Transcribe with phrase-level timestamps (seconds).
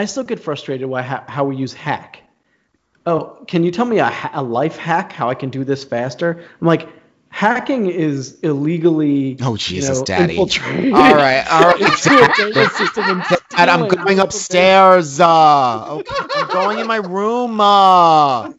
[0.00, 2.22] I still get frustrated why how, how we use hack.
[3.04, 5.84] Oh, can you tell me a, ha- a life hack how I can do this
[5.84, 6.42] faster?
[6.58, 6.88] I'm like,
[7.28, 9.36] hacking is illegally.
[9.42, 10.38] Oh, you Jesus, know, Daddy.
[10.38, 11.80] All right, all right.
[11.80, 15.20] into system and Dad, I'm going upstairs.
[15.20, 17.60] Uh, okay, I'm going in my room.
[17.60, 18.52] Uh.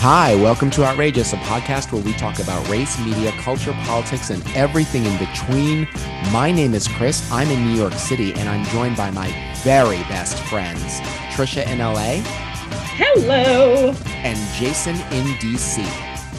[0.00, 4.46] Hi, welcome to Outrageous, a podcast where we talk about race, media, culture, politics, and
[4.54, 5.88] everything in between.
[6.30, 7.28] My name is Chris.
[7.32, 9.28] I'm in New York City, and I'm joined by my
[9.64, 11.00] very best friends,
[11.34, 12.22] Trisha in LA
[12.94, 13.92] Hello.
[14.08, 15.82] and Jason in DC.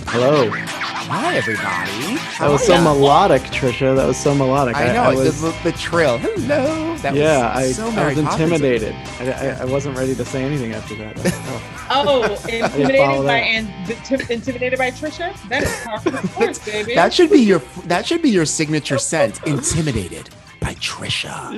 [0.08, 0.50] Hello.
[0.52, 2.16] Hi, everybody.
[2.40, 3.94] That was so melodic, Trisha.
[3.94, 4.78] That was so melodic.
[4.78, 6.18] I know I, the, was, the, the trill.
[6.18, 6.96] Hello.
[7.00, 8.96] That yeah, I, was so I was intimidated.
[9.20, 11.76] I, I, I wasn't ready to say anything after that.
[11.92, 12.24] Oh.
[12.24, 13.44] Oh, intimidated by that.
[13.44, 15.34] and intimidated by Trisha.
[15.50, 16.94] That is par for the course, baby.
[16.96, 19.42] That should be your that should be your signature scent.
[19.48, 20.30] Intimidated
[20.62, 21.52] by Trisha.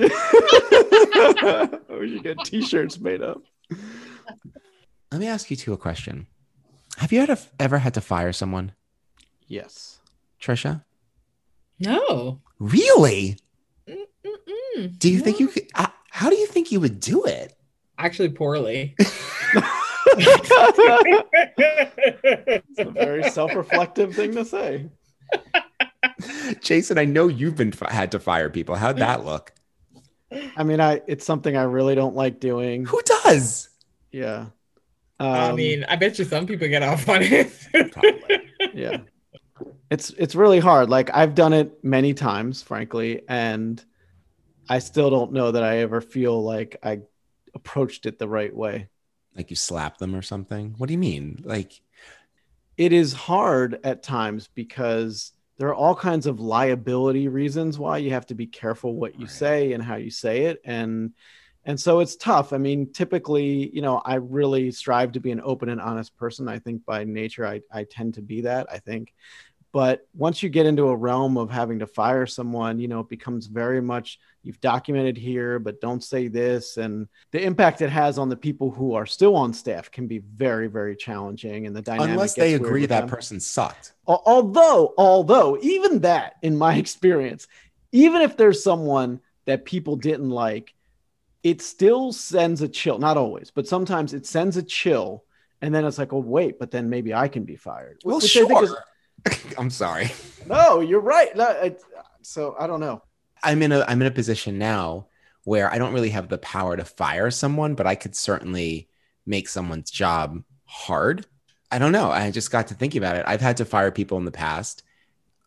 [1.99, 3.41] we should get T-shirts made up.
[5.11, 6.27] Let me ask you two a question.
[6.97, 8.71] Have you ever ever had to fire someone,
[9.47, 9.99] Yes.
[10.41, 10.83] Trisha?
[11.79, 12.39] no.
[12.59, 13.37] Really?
[13.89, 14.97] Mm-mm-mm.
[14.99, 15.67] Do you think you could?
[15.73, 17.53] Uh, how do you think you would do it?
[17.97, 18.95] Actually, poorly.
[21.57, 24.89] It's a very self-reflective thing to say.
[26.61, 28.75] Jason, I know you've been had to fire people.
[28.75, 29.53] How'd that look?
[30.55, 32.85] I mean, I it's something I really don't like doing.
[32.85, 33.69] Who does?
[34.11, 34.47] Yeah.
[35.19, 37.51] I Um, mean, I bet you some people get off on it.
[38.73, 39.01] Yeah.
[39.89, 40.89] It's it's really hard.
[40.89, 43.83] Like I've done it many times, frankly, and
[44.69, 47.01] I still don't know that I ever feel like I
[47.53, 48.87] approached it the right way.
[49.35, 50.75] Like you slap them or something?
[50.77, 51.41] What do you mean?
[51.43, 51.81] Like
[52.77, 58.11] it is hard at times because there are all kinds of liability reasons why you
[58.11, 59.29] have to be careful what you Right.
[59.31, 61.11] say and how you say it and
[61.65, 65.41] and so it's tough i mean typically you know i really strive to be an
[65.43, 68.79] open and honest person i think by nature i, I tend to be that i
[68.79, 69.13] think
[69.73, 73.09] but once you get into a realm of having to fire someone you know it
[73.09, 78.17] becomes very much you've documented here but don't say this and the impact it has
[78.17, 81.81] on the people who are still on staff can be very very challenging and the
[81.81, 83.09] dynamic unless they agree that them.
[83.09, 83.93] person sucked.
[84.07, 87.47] Although although even that in my experience
[87.91, 90.73] even if there's someone that people didn't like
[91.43, 95.23] it still sends a chill not always but sometimes it sends a chill
[95.61, 98.29] and then it's like oh wait but then maybe i can be fired Well, Which
[98.29, 98.63] sure.
[98.63, 98.75] is-
[99.57, 100.11] I'm sorry.
[100.47, 101.75] no you're right no,
[102.23, 103.01] so i don't know
[103.43, 105.07] I'm in a I'm in a position now
[105.43, 108.89] where I don't really have the power to fire someone, but I could certainly
[109.25, 111.25] make someone's job hard.
[111.71, 112.11] I don't know.
[112.11, 113.25] I just got to thinking about it.
[113.27, 114.83] I've had to fire people in the past.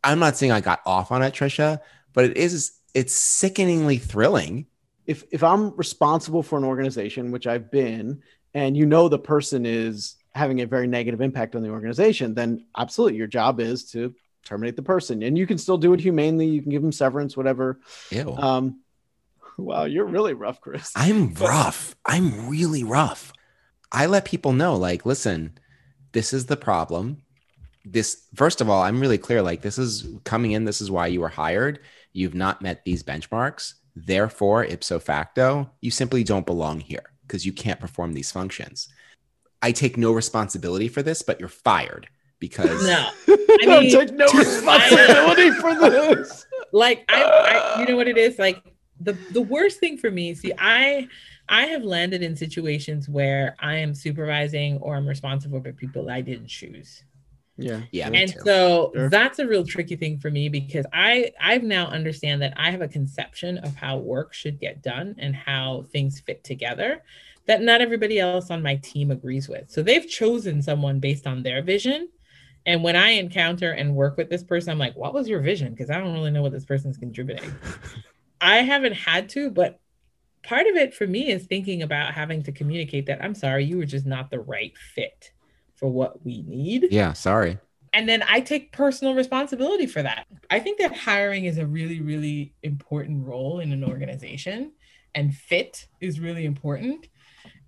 [0.03, 1.81] I'm not saying I got off on it, Trisha,
[2.12, 4.66] but it is it's sickeningly thrilling.
[5.06, 8.22] if if I'm responsible for an organization, which I've been,
[8.55, 12.66] and you know the person is having a very negative impact on the organization, then
[12.76, 16.47] absolutely your job is to terminate the person, and you can still do it humanely.
[16.47, 17.81] You can give them severance, whatever.
[18.10, 18.34] Ew.
[18.37, 18.81] Um,
[19.59, 20.93] wow, you're really rough, Chris.
[20.94, 21.97] I'm rough.
[22.05, 23.32] I'm really rough.
[23.91, 25.59] I let people know, like, listen,
[26.12, 27.22] this is the problem.
[27.84, 29.43] This, first of all, I'm really clear.
[29.43, 30.65] Like, this is coming in.
[30.65, 31.81] This is why you were hired.
[32.12, 33.75] You've not met these benchmarks.
[33.97, 38.88] Therefore, ipso facto, you simply don't belong here because you can't perform these functions.
[39.62, 42.09] I take no responsibility for this, but you're fired
[42.49, 43.09] because no.
[43.28, 46.47] I mean- take no responsibility for this.
[46.72, 48.59] like I, I you know what it is like
[49.00, 51.09] the the worst thing for me see i
[51.49, 56.21] i have landed in situations where i am supervising or i'm responsible for people i
[56.21, 56.91] didn't choose
[57.56, 58.41] Yeah, Yeah, and too.
[58.44, 59.09] so Sure.
[59.16, 62.82] that's a real tricky thing for me because i i've now understand that i have
[62.82, 67.03] a conception of how work should get done and how things fit together
[67.47, 71.43] that not everybody else on my team agrees with so they've chosen someone based on
[71.43, 72.08] their vision
[72.66, 75.72] and when i encounter and work with this person i'm like what was your vision
[75.72, 77.52] because i don't really know what this person's contributing
[78.40, 79.81] i haven't had to but
[80.43, 83.78] part of it for me is thinking about having to communicate that i'm sorry you
[83.78, 85.32] were just not the right fit
[85.75, 87.58] for what we need yeah, sorry.
[87.93, 90.26] and then I take personal responsibility for that.
[90.50, 94.72] I think that hiring is a really, really important role in an organization,
[95.14, 97.08] and fit is really important.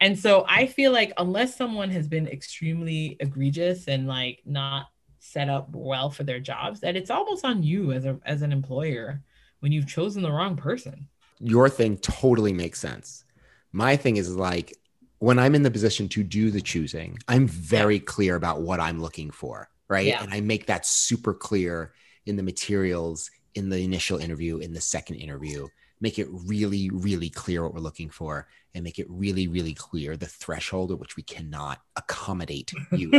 [0.00, 4.88] And so I feel like unless someone has been extremely egregious and like not
[5.19, 8.52] set up well for their jobs, that it's almost on you as a as an
[8.52, 9.22] employer
[9.60, 11.08] when you've chosen the wrong person.
[11.40, 13.25] Your thing totally makes sense.
[13.72, 14.75] My thing is like,
[15.19, 19.00] when I'm in the position to do the choosing, I'm very clear about what I'm
[19.00, 20.06] looking for, right?
[20.06, 20.22] Yeah.
[20.22, 21.93] And I make that super clear
[22.26, 25.67] in the materials, in the initial interview, in the second interview.
[26.00, 30.14] Make it really, really clear what we're looking for, and make it really, really clear
[30.17, 33.11] the threshold at which we cannot accommodate you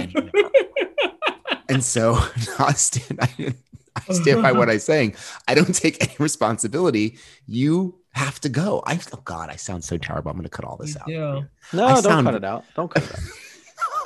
[1.70, 2.18] and so
[2.60, 3.54] I stand, I,
[3.96, 5.16] I stand by what I'm saying.
[5.48, 7.18] I don't take any responsibility.
[7.46, 8.84] You have to go.
[8.86, 10.30] I oh God, I sound so terrible.
[10.32, 11.42] I'm going to cut all this You out.
[11.42, 11.78] do.
[11.78, 12.64] No, I don't sound- cut it out.
[12.76, 13.12] Don't cut it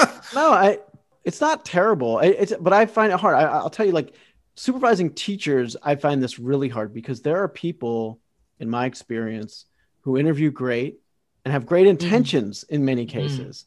[0.02, 0.24] out.
[0.34, 0.80] no, I.
[1.24, 2.18] It's not terrible.
[2.18, 3.36] I- It's but I find it hard.
[3.36, 4.16] I, I'll tell you, like
[4.62, 8.20] supervising teachers, I find this really hard because there are people,
[8.60, 9.66] in my experience,
[10.02, 11.00] who interview great
[11.44, 13.66] and have great intentions in many cases,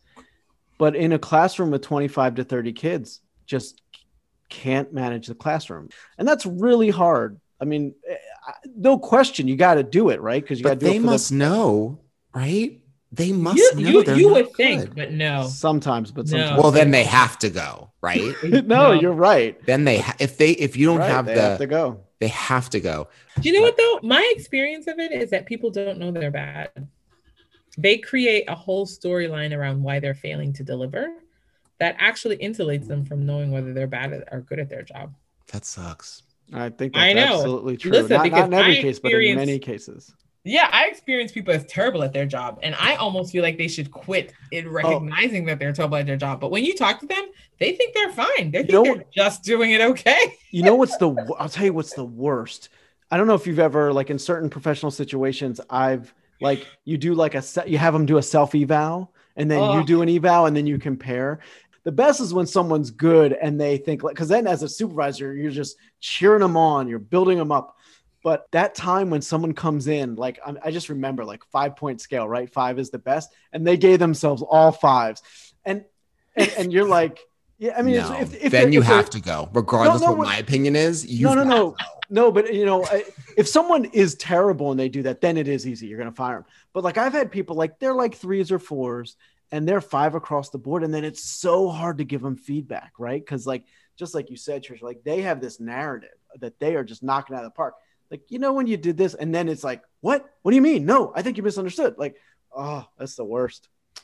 [0.79, 3.82] but in a classroom with 25 to 30 kids, just
[4.49, 7.40] can't manage the classroom, and that's really hard.
[7.61, 8.14] I mean, eh,
[8.76, 10.40] no question, you got to do it right?
[10.40, 11.99] Because you got to do they must know,
[12.32, 12.81] right?
[13.14, 13.81] They must You, know.
[13.81, 15.46] you, you not would think, but no.
[15.46, 16.31] sometimes, but No.
[16.38, 16.62] sometimes.
[16.62, 18.34] Well, then they have to go, right?
[18.43, 18.93] no, No.
[18.93, 19.61] you're right.
[19.66, 22.00] then they ha- if they if you don't Right, have they the have to go.
[22.19, 23.08] they have to go.
[23.40, 24.00] Do you know what though?
[24.02, 26.70] My experience of it is that people don't know they're bad.
[27.78, 31.08] They create a whole storyline around why they're failing to deliver
[31.78, 35.14] that actually insulates them from knowing whether they're bad or good at their job.
[35.52, 36.22] That sucks.
[36.52, 37.34] I think that's I know.
[37.34, 37.90] absolutely true.
[37.93, 40.12] Listen, not, not in every I case, but in many cases.
[40.46, 43.67] Yeah, I experience people as terrible at their job, and I almost feel like they
[43.69, 44.46] should quit Oh.
[44.52, 46.41] in recognizing that they're terrible at their job.
[46.41, 47.25] But when you talk to them,
[47.58, 48.50] they think they're fine.
[48.50, 50.37] They think know they're just doing it okay.
[50.50, 51.11] You know what's the?
[51.38, 52.69] I'll tell you what's the worst.
[53.11, 55.61] I don't know if you've ever like in certain professional situations.
[55.70, 57.69] I've like you do like a set.
[57.69, 59.82] You have them do a self eval, and then you Oh.
[59.85, 61.40] do an eval, and then you compare.
[61.85, 65.35] The best is when someone's good and they think like because then as a supervisor
[65.35, 67.76] you're just cheering them on, you're building them up.
[68.25, 72.26] But that time when someone comes in, like I just remember like five point scale,
[72.26, 72.50] right?
[72.50, 75.23] Five is the best, and they gave themselves all fives,
[75.65, 75.85] and
[76.35, 77.21] and, and you're like,
[77.59, 80.09] yeah, I mean, no, if, if then they're- you if have to go, regardless no,
[80.09, 81.06] what what- my opinion is.
[81.06, 81.76] You no, no, no,
[82.09, 82.32] no.
[82.32, 83.05] But you know, I-
[83.37, 85.87] if someone is terrible and they do that, then it is easy.
[85.87, 86.47] You're gonna fire them.
[86.73, 89.17] But like I've had people like they're like threes or fours,
[89.53, 92.93] and they're five across the board, and then it's so hard to give them feedback,
[92.99, 93.21] right?
[93.23, 93.67] Because like
[93.99, 96.09] just like you said, Trish, like they have this narrative
[96.41, 97.75] that they are just knocking out of the park.
[98.14, 100.25] Like you know when you did this, and then it's like, what?
[100.43, 100.87] What do you mean?
[100.87, 101.96] No, I think you misunderstood.
[101.99, 102.14] Like,
[102.56, 103.69] oh, that's the worst.
[103.99, 104.02] I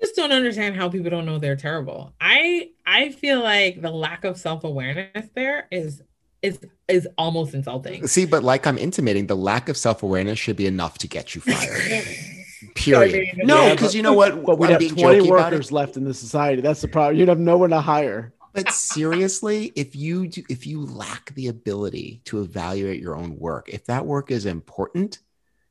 [0.00, 2.12] just don't understand how people don't know they're terrible.
[2.20, 6.02] I I feel like the lack of self-awareness there is
[6.42, 8.04] is is almost insulting.
[8.08, 11.36] See, but like I'm intimating, the lack of self awareness should be enough to get
[11.36, 12.04] you fired.
[12.04, 13.36] I Period.
[13.36, 14.44] mean, no, because you know what?
[14.44, 15.52] But we'd I'm have 20 jokey about it.
[15.52, 16.62] workers left in the society.
[16.62, 17.16] That's the problem.
[17.16, 18.32] You'd have no one to hire.
[18.52, 23.68] But seriously, if you do, if you lack the ability to evaluate your own work,
[23.68, 25.20] if that work is important,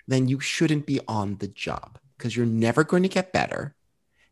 [0.08, 3.76] then you shouldn't be on the job because you're never going to get better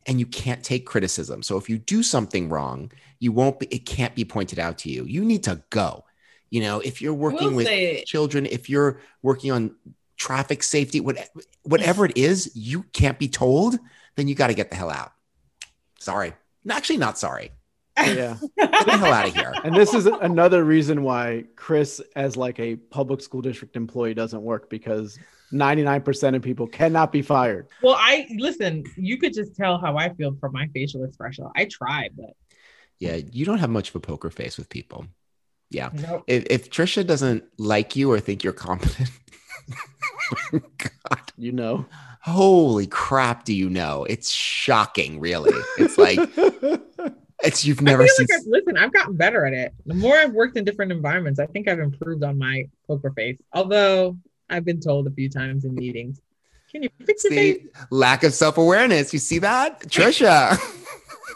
[0.08, 1.44] and you can't take criticism.
[1.44, 4.90] So if you do something wrong, you won't be it can't be pointed out to
[4.90, 5.04] you.
[5.06, 6.06] You need to go.
[6.50, 9.76] You know, if you're working will with children, if you're working on
[10.18, 11.30] traffic safety, what,
[11.64, 13.78] whatever it is, you can't be told,
[14.16, 15.12] then you got to get the hell out.
[16.00, 16.34] Sorry.
[16.70, 17.52] Actually, not sorry.
[18.08, 18.38] Yeah.
[18.58, 19.54] Get the hell out of here.
[19.64, 24.42] and this is another reason why Chris, as like a public school district employee, doesn't
[24.42, 25.18] work because
[25.52, 27.68] 99% of people cannot be fired.
[27.82, 28.84] Well, I listen.
[28.98, 31.48] You could just tell how I feel from my facial expression.
[31.56, 32.32] I try but
[33.00, 35.06] Yeah, you don't have much of a poker face with people.
[35.72, 35.90] Yeah.
[35.94, 36.24] no.
[36.28, 39.10] If, if Trisha doesn't like you or think you're competent,
[40.52, 41.86] God, You know.
[42.22, 44.04] holy crap, do you know?
[44.04, 45.54] It's shocking, really.
[45.78, 46.20] It's like
[47.44, 48.28] it's you've never I feel seen.
[48.30, 49.74] like I've, listen, I've gotten better at it.
[49.86, 53.38] The more I've worked in different environments, I think I've improved on my poker face.
[53.54, 54.18] Although
[54.50, 56.20] I've been told a few times in meetings,
[56.72, 59.14] "Can you fix your face?" See, lack of self awareness.
[59.14, 60.58] You see that, Trisha?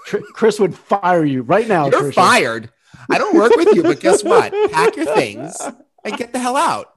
[0.06, 1.90] Tr- Chris would fire you right now.
[1.90, 2.14] You're Trisha.
[2.16, 2.70] fired.
[3.10, 4.54] I don't work with you, but guess what?
[4.72, 5.56] Pack your things
[6.04, 6.94] and get the hell out.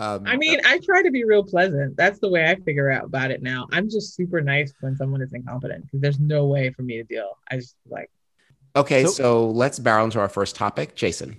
[0.00, 1.94] Um, I mean, I try to be real pleasant.
[1.94, 3.68] That's the way I figure out about it now.
[3.70, 7.04] I'm just super nice when someone is incompetent because there's no way for me to
[7.04, 7.36] deal.
[7.50, 8.10] I just like,
[8.74, 11.36] okay, So- so let's barrel into our first topic, Jason.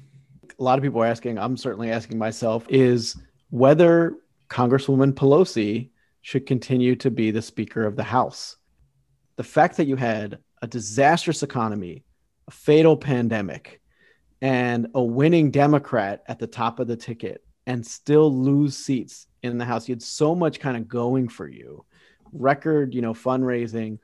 [0.59, 3.15] a lot of people are asking, I'm certainly asking myself, is
[3.49, 4.15] whether
[4.47, 5.89] Congresswoman Pelosi
[6.21, 8.57] should continue to be the Speaker of the House.
[9.37, 12.03] The fact that you had a disastrous economy,
[12.47, 13.81] a fatal pandemic,
[14.39, 19.57] and a winning Democrat at the top of the ticket and still lose seats in
[19.57, 19.87] the House.
[19.87, 21.85] You had so much kind of going for you,
[22.31, 23.99] record, you know, fundraising.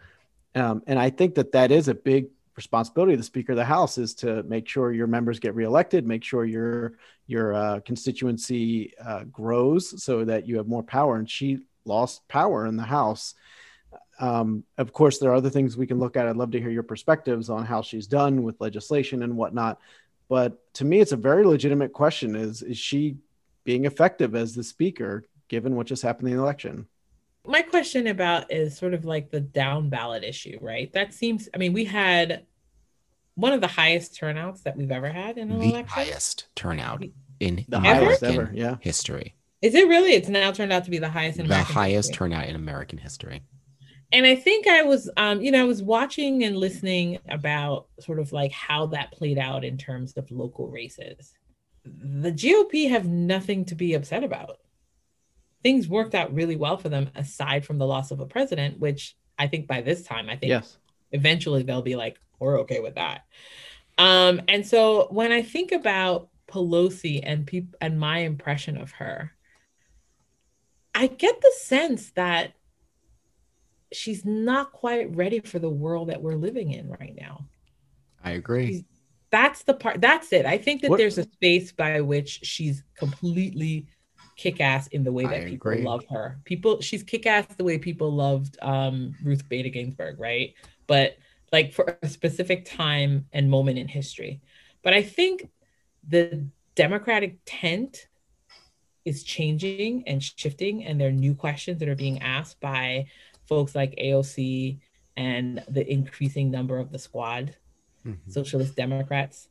[0.56, 3.66] Um, and I think that that is a big responsibility of the Speaker of the
[3.66, 6.94] House is to make sure your members get reelected, make sure your
[7.28, 11.18] your uh, constituency uh, grows so that you have more power.
[11.18, 13.36] And she lost power in the House.
[14.20, 16.28] um, of course, there are other things we can look at.
[16.28, 19.80] I'd love to hear your perspectives on how she's done with legislation and whatnot.
[20.30, 23.18] But to me, it's a very legitimate question: is is she
[23.68, 26.88] being effective as the speaker, given what just happened in the election?
[27.46, 30.92] My question about is sort of like the down ballot issue, right?
[30.94, 31.50] That seems.
[31.54, 32.46] I mean, we had
[33.36, 35.88] one of the highest turnouts that we've ever had in an the election.
[35.90, 37.04] highest turnout
[37.42, 38.78] in The highest American ever, yeah.
[38.80, 39.36] history.
[39.62, 40.12] Is it really?
[40.14, 42.30] It's now turned out to be the highest in The American highest history.
[42.30, 43.44] turnout in American history.
[44.14, 48.20] and I think I was, um, you know, I was watching and listening about sort
[48.20, 51.34] of like how that played out in terms of local races.
[52.00, 54.60] The GOP have nothing to be upset about.
[55.64, 59.16] Things worked out really well for them, aside from the loss of a president, which
[59.38, 60.78] I think by this time, I think Yes.
[61.12, 63.26] eventually they'll be like, we're okay with that.
[63.98, 69.34] Um, and so when I think about Pelosi and people and my impression of her,
[70.94, 72.54] I get the sense that
[73.92, 77.46] she's not quite ready for the world that we're living in right now.
[78.24, 78.86] I agree.
[79.30, 80.00] That's the part.
[80.02, 80.46] That's it.
[80.46, 83.88] I think that What- there's a space by which she's completely
[84.38, 85.84] kick ass in the way I that people agree.
[85.84, 86.40] love her.
[86.46, 90.54] People, she's kick ass the way people loved um, Ruth Bader Ginsburg, right?
[90.86, 91.18] But
[91.52, 94.42] like for a specific time and moment in history.
[94.84, 95.50] But I think
[96.08, 98.08] the Democratic tent
[99.06, 103.08] is changing and shifting, and there are new questions that are being asked by
[103.48, 104.80] folks like AOC
[105.16, 107.56] and the increasing number of the squad
[108.08, 108.18] Mhm.
[108.28, 109.50] socialist democrats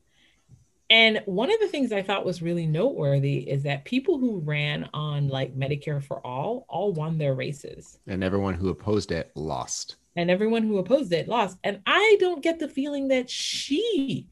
[0.89, 4.89] and one of the things i thought was really noteworthy is that people who ran
[4.95, 9.97] on like medicare for all all won their races And everyone who opposed it lost.
[10.15, 14.29] and everyone who opposed it lost and i don't get the feeling that she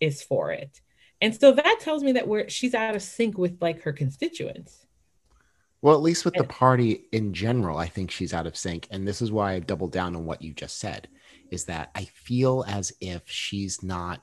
[0.00, 0.80] is for it
[1.20, 4.84] and so that tells me that we're she's out of sync with like her constituents
[5.80, 8.88] Well, at least with the party in general, I think she's out of sync.
[8.90, 11.06] And this is why I doubled down on what you just said
[11.50, 14.22] is that I feel as if she's not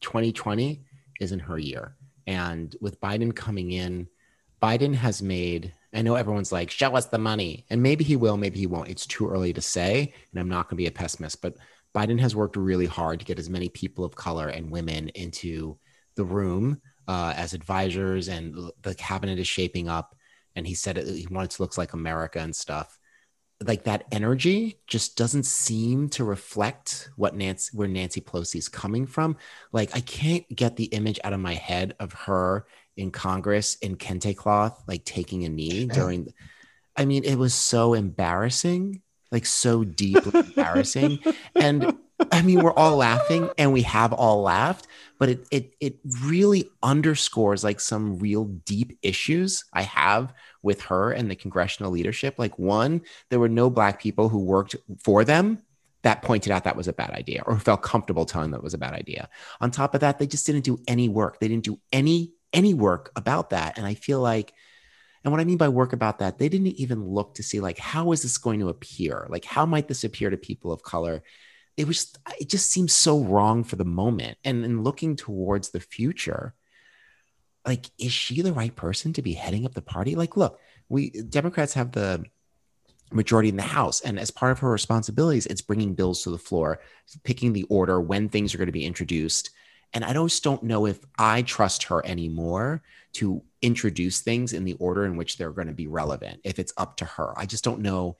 [0.00, 0.82] 2020
[1.20, 1.96] isn't her year.
[2.26, 4.08] And with Biden coming in,
[4.62, 7.64] Biden has made, I know everyone's like, show us the money.
[7.70, 8.88] And maybe he will, maybe he won't.
[8.88, 10.12] It's too early to say.
[10.32, 11.56] And I'm not going to be a pessimist, but
[11.94, 15.78] Biden has worked really hard to get as many people of color and women into
[16.14, 20.14] the room uh, as advisors, and the cabinet is shaping up.
[20.56, 22.98] And he said it, he wants to look like America and stuff.
[23.64, 29.06] Like that energy just doesn't seem to reflect what Nancy, where Nancy Pelosi is coming
[29.06, 29.36] from.
[29.72, 33.96] Like I can't get the image out of my head of her in Congress in
[33.96, 36.32] kente cloth, like taking a knee during.
[36.96, 41.18] I mean, it was so embarrassing, like so deeply embarrassing.
[41.54, 41.96] And
[42.32, 44.86] I mean, we're all laughing and we have all laughed,
[45.18, 50.32] but it it it really underscores like some real deep issues I have
[50.62, 52.38] with her and the congressional leadership.
[52.38, 55.62] Like one, there were no black people who worked for them
[56.02, 58.78] that pointed out that was a bad idea or felt comfortable telling that was a
[58.78, 59.28] bad idea.
[59.60, 61.40] On top of that, they just didn't do any work.
[61.40, 63.76] They didn't do any any work about that.
[63.76, 64.54] And I feel like
[65.24, 67.78] and what I mean by work about that, they didn't even look to see like
[67.78, 69.26] how is this going to appear?
[69.28, 71.22] Like how might this appear to people of color?
[71.76, 74.38] It was it just seems so wrong for the moment.
[74.44, 76.54] And in looking towards the future,
[77.66, 80.14] like is she the right person to be heading up the party?
[80.14, 82.24] Like look, we Democrats have the
[83.12, 84.00] majority in the House.
[84.00, 86.80] And as part of her responsibilities, it's bringing bills to the floor,
[87.24, 89.50] picking the order when things are going to be introduced.
[89.92, 92.82] And I just don't know if I trust her anymore
[93.14, 96.72] to introduce things in the order in which they're going to be relevant, if it's
[96.76, 97.32] up to her.
[97.38, 98.16] I just don't know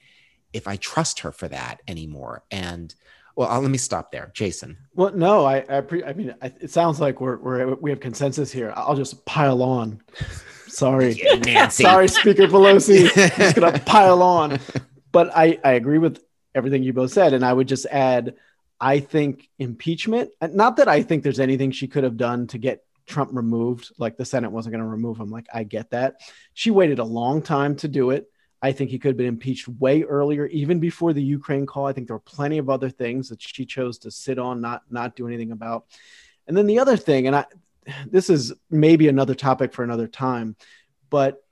[0.53, 2.45] if I trust her for that anymore.
[2.51, 2.95] And
[3.37, 4.31] well, I'll, let me stop there.
[4.35, 4.79] Jason.
[4.95, 8.01] Well, no, I, I, pre- I mean, I, it sounds like we're, we're, we have
[8.01, 8.73] consensus here.
[8.75, 10.01] I'll just pile on.
[10.67, 11.21] Sorry.
[11.45, 11.85] Nancy.
[11.85, 13.05] Sorry, Speaker Pelosi.
[13.05, 14.59] I'm just gonna pile on.
[15.13, 16.23] But I, I agree with
[16.55, 17.35] everything you both said.
[17.35, 18.35] And I would just add,
[18.81, 22.85] I think impeachment, not that I think there's anything she could have done to get
[23.07, 25.31] Trump removed, like the Senate wasn't going to remove him.
[25.31, 26.21] Like, I get that.
[26.55, 28.31] She waited a long time to do it.
[28.63, 31.87] I think he could have been impeached way earlier, even before the Ukraine call.
[31.87, 34.83] I think there were plenty of other things that she chose to sit on, not
[34.91, 35.87] not do anything about.
[36.47, 37.45] And then the other thing, and I
[38.07, 40.57] this is maybe another topic for another time,
[41.11, 41.43] but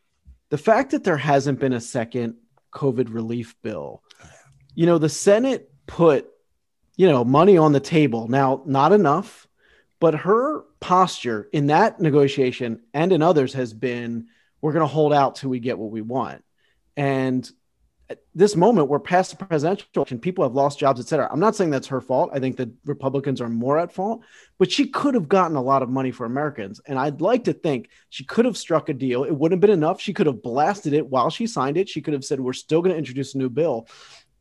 [0.51, 2.37] the fact that there hasn't been a second
[2.73, 4.03] COVID relief bill,
[4.75, 6.29] you know, the Senate put,
[6.97, 8.29] you know, money on the table.
[8.29, 9.49] Now, not enough,
[10.01, 14.27] but her posture in that negotiation and in others has been
[14.61, 16.44] we're going to hold out till we get what we want.
[16.97, 17.49] And
[18.11, 20.19] at this moment, we're past the presidential election.
[20.19, 21.27] People have lost jobs, et cetera.
[21.33, 22.31] I'm not saying that's her fault.
[22.35, 24.21] I think that Republicans are more at fault,
[24.59, 26.83] but she could have gotten a lot of money for Americans.
[26.87, 29.25] And I'd like to think she could have struck a deal.
[29.25, 30.03] It wouldn't have been enough.
[30.03, 31.89] She could have blasted it while she signed it.
[31.89, 33.89] She could have said, We're still going to introduce a new bill.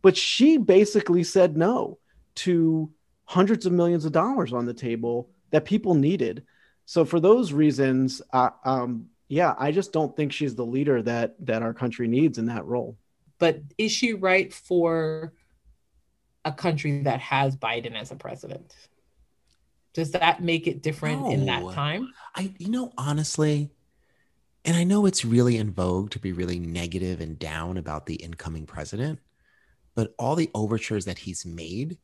[0.02, 1.98] but she basically said no
[2.36, 2.92] to
[3.24, 6.44] hundreds of millions of dollars on the table that people needed.
[6.86, 11.36] So for those reasons, uh, um, yeah, I just don't think she's the leader that
[11.46, 12.98] that our country needs in that role.
[13.40, 15.34] But is she right for
[16.46, 18.76] a country that has Biden as a president?
[19.94, 21.32] Does that make it different no.
[21.32, 22.10] in that time?
[22.36, 23.70] I, you know, honestly,
[24.66, 28.16] and I know it's really in vogue to be really negative and down about the
[28.16, 29.20] incoming president,
[29.94, 31.98] but all the overtures that he's made,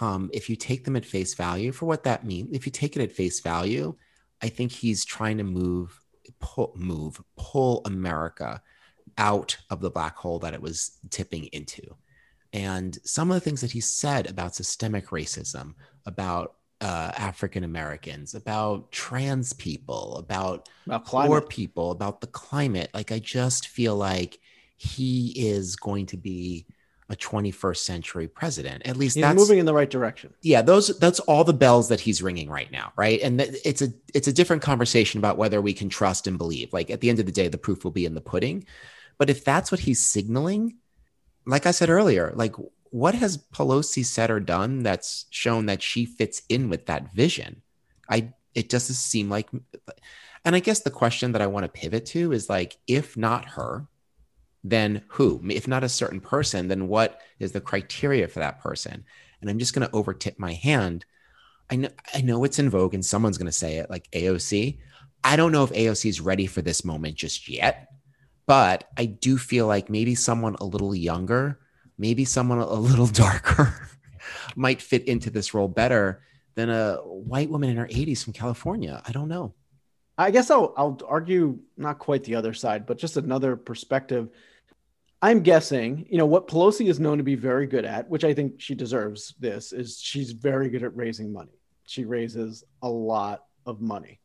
[0.00, 2.96] um, if you take them at face value for what that means, if you take
[2.96, 3.94] it at face value,
[4.42, 5.99] I think he's trying to move,
[6.38, 8.62] pull, move, pull America
[9.18, 11.82] out of the black hole that it was tipping into.
[12.52, 15.74] And some of the things that he said about systemic racism,
[16.06, 22.90] about uh, African Americans, about trans people, about, about poor people, about the climate.
[22.94, 24.40] Like, I just feel like
[24.76, 26.66] he is going to be
[27.10, 28.86] a 21st century president.
[28.86, 30.32] At least he's that's moving in the right direction.
[30.42, 33.20] Yeah, those that's all the bells that he's ringing right now, right?
[33.20, 36.72] And th- it's a it's a different conversation about whether we can trust and believe.
[36.72, 38.64] Like at the end of the day, the proof will be in the pudding.
[39.18, 40.76] But if that's what he's signaling,
[41.44, 42.54] like I said earlier, like
[42.90, 47.62] what has Pelosi said or done that's shown that she fits in with that vision?
[48.08, 49.50] I it doesn't seem like
[50.44, 53.46] and I guess the question that I want to pivot to is like if not
[53.50, 53.88] her,
[54.62, 55.40] then who?
[55.48, 59.04] If not a certain person, then what is the criteria for that person?
[59.40, 61.04] And I'm just going to overtip my hand.
[61.70, 64.78] I know I know it's in vogue and someone's going to say it like AOC.
[65.22, 67.88] I don't know if AOC is ready for this moment just yet,
[68.46, 71.60] but I do feel like maybe someone a little younger
[72.00, 73.72] maybe someone a little darker
[74.56, 76.22] might fit into this role better
[76.56, 79.00] than a white woman in her 80s from California.
[79.06, 79.54] I don't know.
[80.18, 84.28] I guess I'll I'll argue not quite the other side, but just another perspective.
[85.22, 88.32] I'm guessing, you know, what Pelosi is known to be very good at, which I
[88.32, 91.60] think she deserves this, is she's very good at raising money.
[91.86, 94.20] She raises a lot of money.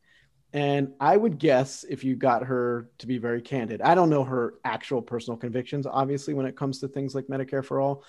[0.54, 4.24] And I would guess if you got her to be very candid, I don't know
[4.24, 8.02] her actual personal convictions, obviously, when it comes to things like Medicare for all,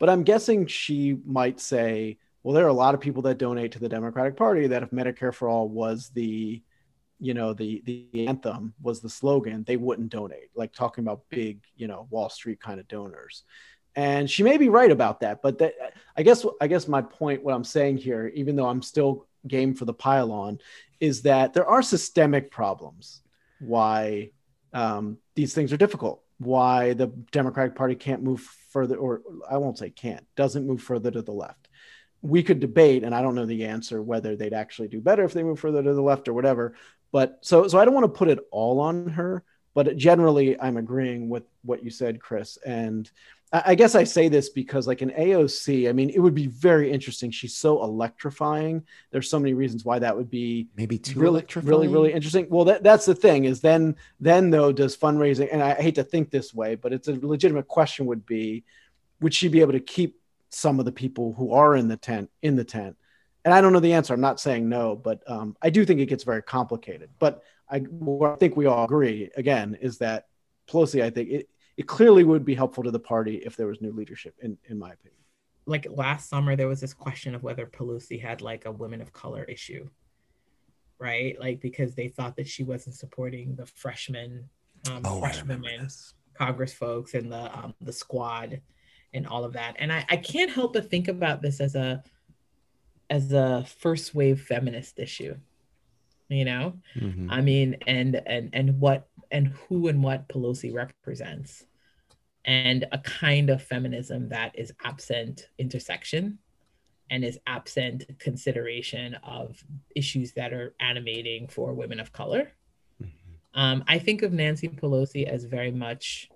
[0.00, 3.70] but I'm guessing she might say, well, there are a lot of people that donate
[3.72, 6.60] to the Democratic Party that if Medicare for all was the,
[7.22, 10.50] you know, the the anthem was the slogan, they wouldn't donate.
[10.56, 13.44] Like talking about big, you know, Wall Street kind of donors.
[13.94, 15.74] And she may be right about that, but that
[16.16, 19.72] I guess I guess my point, what I'm saying here, even though I'm still game
[19.72, 20.58] for the pylon,
[20.98, 23.22] is that there are systemic problems
[23.60, 24.30] why
[24.72, 29.78] um, these things are difficult, why the Democratic Party can't move further, or I won't
[29.78, 31.68] say can't, doesn't move further to the left.
[32.20, 35.32] We could debate, and I don't know the answer whether they'd actually do better if
[35.32, 36.74] they move further to the left or whatever.
[37.12, 39.44] But so, so I don't want to put it all on her,
[39.74, 42.58] but generally, I'm agreeing with what you said, Chris.
[42.66, 43.10] And
[43.52, 46.90] I guess I say this because, like an AOC, I mean, it would be very
[46.90, 47.30] interesting.
[47.30, 48.82] She's so electrifying.
[49.10, 51.68] There's so many reasons why that would be maybe too really, electrifying.
[51.68, 52.46] really, really interesting.
[52.48, 56.04] Well, that, that's the thing is then, then though, does fundraising, and I hate to
[56.04, 58.64] think this way, but it's a legitimate question would be,
[59.20, 62.30] would she be able to keep some of the people who are in the tent
[62.40, 62.96] in the tent?
[63.44, 64.14] And I don't know the answer.
[64.14, 67.10] I'm not saying no, but um, I do think it gets very complicated.
[67.18, 67.76] But I,
[68.24, 70.26] I think we all agree again is that
[70.68, 73.80] Pelosi, I think it, it clearly would be helpful to the party if there was
[73.80, 75.18] new leadership, in, in my opinion.
[75.66, 79.12] Like last summer, there was this question of whether Pelosi had like a women of
[79.12, 79.88] color issue,
[80.98, 81.38] right?
[81.40, 84.48] Like because they thought that she wasn't supporting the freshmen,
[84.90, 85.64] um, oh, freshman
[86.34, 88.60] Congress folks and the um, the squad
[89.14, 89.76] and all of that.
[89.78, 92.02] And I, I can't help but think about this as a
[93.12, 95.36] as a first wave feminist issue
[96.30, 97.30] you know mm-hmm.
[97.30, 101.66] i mean and and and what and who and what pelosi represents
[102.46, 106.38] and a kind of feminism that is absent intersection
[107.10, 109.62] and is absent consideration of
[109.94, 112.50] issues that are animating for women of color
[113.00, 113.60] mm-hmm.
[113.60, 116.30] um, i think of nancy pelosi as very much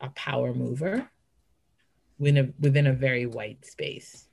[0.00, 1.06] a power mover
[2.18, 4.28] within a, within a very white space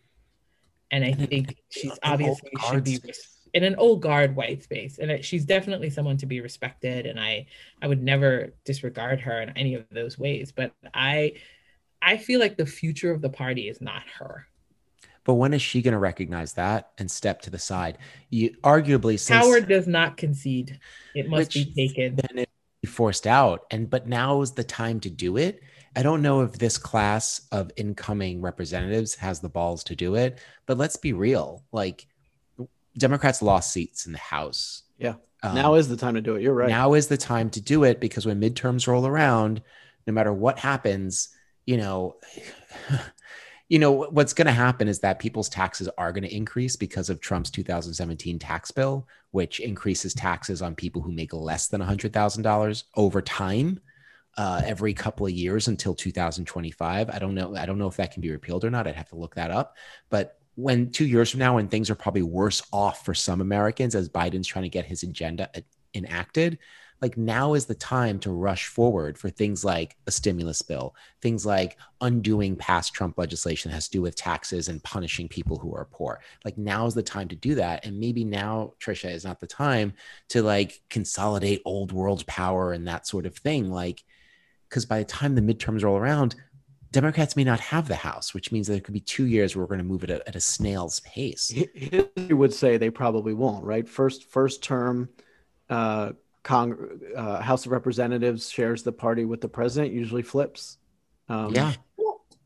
[0.91, 2.99] and i think she's obviously should be
[3.54, 4.99] in an old guard white space.
[4.99, 7.06] And she's definitely someone to be respected.
[7.06, 7.45] And i
[7.82, 10.52] i would never disregard her in any of those ways.
[10.52, 11.34] But i
[12.02, 14.47] i feel like the future of the party is not her.
[15.25, 17.97] But when is she going to recognize that and step to the side?
[18.30, 20.80] You arguably since howard does not concede.
[21.13, 22.15] It must be taken.
[22.15, 22.49] then it
[22.82, 23.65] be forced out.
[23.69, 25.62] And but now is the time to do it
[25.95, 30.39] I don't know if this class of incoming representatives has the balls to do it,
[30.65, 31.63] but let's be real.
[31.71, 32.08] Like
[32.97, 34.84] Democrats lost seats in the House.
[34.97, 35.15] Yeah.
[35.41, 36.41] Um, now is the time to do it.
[36.41, 36.69] You're right.
[36.69, 39.62] Now is the time to do it because when midterms roll around,
[40.06, 41.30] no matter what happens,
[41.65, 42.17] you know,
[43.69, 47.10] you know what's going to happen is that people's taxes are going to increase because
[47.10, 52.84] of Trump's 2017 tax bill, which increases taxes on people who make less than $100,000
[52.95, 53.80] over time.
[54.39, 57.10] Uh, every couple of years until 2025.
[57.10, 57.58] I don't know.
[57.58, 58.88] I don't know if that can be repealed or not.
[58.88, 59.75] I'd have to look that up.
[60.10, 63.95] But when two years from now, when things are probably worse off for some Americans
[63.95, 65.49] as Biden's trying to get his agenda
[65.93, 66.58] enacted,
[67.02, 71.45] like now is the time to rush forward for things like a stimulus bill, things
[71.45, 75.75] like undoing past Trump legislation that has to do with taxes and punishing people who
[75.75, 76.21] are poor.
[76.45, 77.86] Like now is the time to do that.
[77.86, 79.91] And maybe now, Trisha, is not the time
[80.30, 83.69] to like consolidate old world power and that sort of thing.
[83.69, 84.02] Like,
[84.69, 86.36] because by the time the midterms roll around,
[86.91, 89.63] Democrats may not have the House, which means that there could be two years where
[89.63, 91.49] we're going to move it at, at a snail's pace.
[91.49, 93.88] History would say they probably won't, right?
[93.88, 95.10] First, first term,
[95.69, 100.77] uh, Cong- uh, House of Representatives shares the party with the president, usually flips.
[101.27, 101.73] Um, yeah.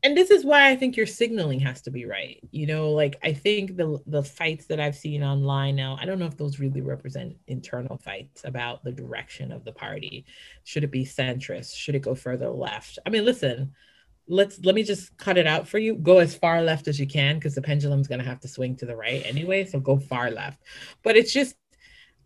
[0.04, 2.38] And this is why I think your signaling has to be right.
[2.50, 6.18] You know, like I think the the fights that I've seen online now, I don't
[6.18, 10.26] know if those really represent internal fights about the direction of the party.
[10.64, 11.74] Should it be centrist?
[11.74, 12.98] Should it go further left?
[13.06, 13.72] I mean, listen,
[14.28, 15.94] let's let me just cut it out for you.
[15.94, 18.76] Go as far left as you can because the pendulum's going to have to swing
[18.76, 19.64] to the right anyway.
[19.64, 20.60] So go far left.
[21.02, 21.56] But it's just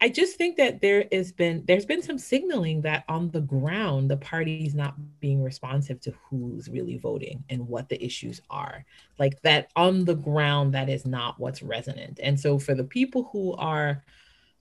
[0.01, 4.11] I just think that there has been there's been some signaling that on the ground
[4.11, 8.85] the party's not being responsive to who's really voting and what the issues are.
[9.19, 12.21] Like that on the ground that is not what's resonant.
[12.23, 14.05] And so for the people who are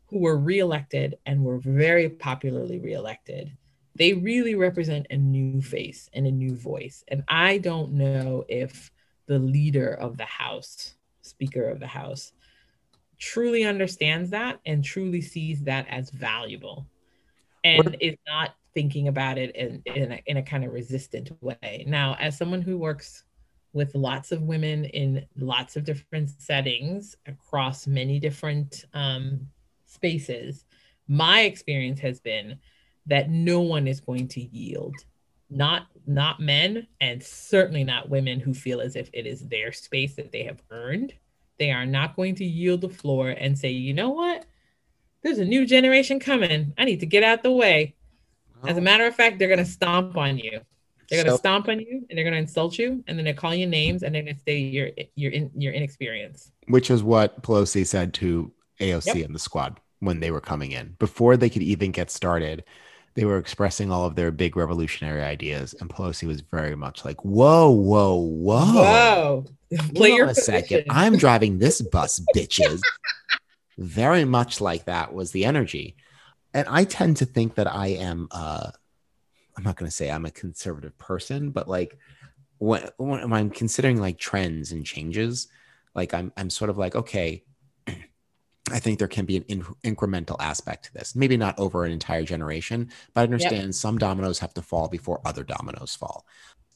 [0.07, 3.51] who were reelected and were very popularly reelected,
[3.95, 7.03] they really represent a new face and a new voice.
[7.09, 8.91] And I don't know if
[9.27, 12.31] the leader of the House, Speaker of the House,
[13.19, 16.87] truly understands that and truly sees that as valuable
[17.63, 18.01] and what?
[18.01, 21.83] is not thinking about it in, in, a, in a kind of resistant way.
[21.87, 23.23] Now, as someone who works
[23.73, 29.47] with lots of women in lots of different settings across many different um,
[29.85, 30.65] spaces,
[31.07, 32.59] my experience has been
[33.07, 34.95] that no one is going to yield
[35.49, 40.15] not not men and certainly not women who feel as if it is their space
[40.15, 41.13] that they have earned
[41.59, 44.45] they are not going to yield the floor and say, you know what?
[45.23, 46.73] There's a new generation coming.
[46.77, 47.95] I need to get out the way.
[48.63, 48.83] As a oh.
[48.83, 50.61] matter of fact, they're going to stomp on you.
[51.09, 53.23] They're going to so, stomp on you and they're going to insult you and then
[53.23, 56.51] they're calling you names and they're going to say you're you're in you're inexperienced.
[56.67, 59.25] Which is what Pelosi said to AOC yep.
[59.25, 60.95] and the squad when they were coming in.
[60.99, 62.65] Before they could even get started,
[63.17, 67.25] they were expressing all of their big revolutionary ideas, and Pelosi was very much like,
[67.25, 69.45] "Whoa, whoa, whoa, whoa!
[69.95, 70.85] Play your a second.
[70.91, 72.79] I'm driving this bus, bitches."
[73.79, 75.95] very much like that was the energy,
[76.53, 78.27] and I tend to think that I am.
[78.29, 78.69] Uh,
[79.57, 81.97] I'm not going to say I'm a conservative person, but like
[82.59, 85.47] when, when I'm considering like trends and changes,
[85.95, 87.43] like I'm I'm sort of like, okay,
[88.71, 91.15] I think there can be an in- incremental aspect to this.
[91.15, 93.73] Maybe not over an entire generation, but I understand yep.
[93.73, 96.25] some dominoes have to fall before other dominoes fall.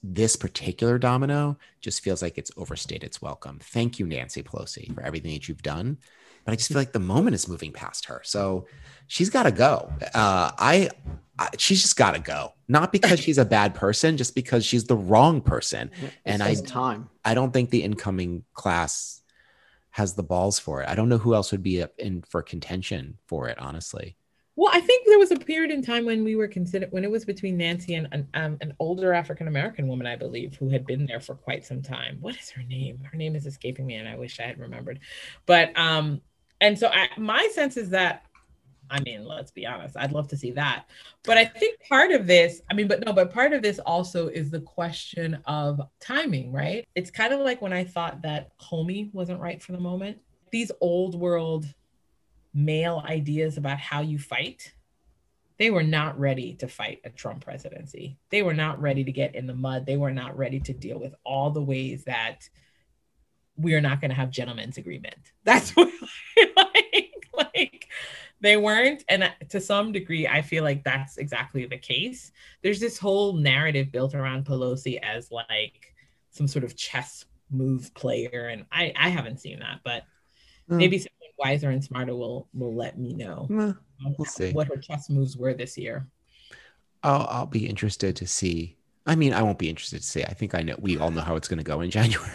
[0.04, 3.60] This particular domino just feels like it's overstayed its welcome.
[3.62, 5.98] Thank you, Nancy Pelosi, for everything that you've done.
[6.44, 8.22] But I just feel like the moment is moving past her.
[8.24, 8.66] So
[9.06, 9.94] she's got to go.
[10.16, 10.90] Uh, I,
[11.38, 12.54] I, she's just got to go.
[12.68, 15.92] Not because she's a bad person, just because she's the wrong person.
[16.26, 17.10] and I, time.
[17.24, 19.21] I don't think the incoming class
[19.92, 20.90] has the balls for it.
[20.90, 24.16] I don't know who else would be up in for contention for it, honestly.
[24.56, 27.12] Well, I think there was a period in time when we were considered when it
[27.12, 30.86] was between Nancy and an, um, an older African American woman, I believe, who had
[30.86, 32.18] been there for quite some time.
[32.20, 33.00] What is her name?
[33.10, 35.00] Her name is escaping me, and I wish I had remembered.
[35.46, 36.22] But um,
[36.60, 38.26] and so I, my sense is that
[38.92, 40.86] I mean, let's be honest, I'd love to see that.
[41.24, 44.28] But I think part of this, I mean, but no, but part of this also
[44.28, 46.86] is the question of timing, right?
[46.94, 50.18] It's kind of like when I thought that Comey wasn't right for the moment.
[50.52, 51.66] These old world
[52.54, 54.74] male ideas about how you fight,
[55.58, 58.18] they were not ready to fight a Trump presidency.
[58.30, 59.86] They were not ready to get in the mud.
[59.86, 62.50] They were not ready to deal with all the ways that
[63.56, 65.32] we are not going to have gentlemen's agreement.
[65.44, 65.90] That's what
[66.56, 66.81] like,
[68.42, 72.98] they weren't and to some degree i feel like that's exactly the case there's this
[72.98, 75.94] whole narrative built around pelosi as like
[76.32, 80.04] some sort of chess move player and i i haven't seen that but
[80.70, 80.78] mm.
[80.78, 83.78] maybe someone wiser and smarter will will let me know mm,
[84.18, 86.08] we'll see what her chess moves were this year
[87.04, 90.24] i'll i'll be interested to see I mean, I won't be interested to see.
[90.24, 90.76] I think I know.
[90.80, 92.30] We all know how it's going to go in January.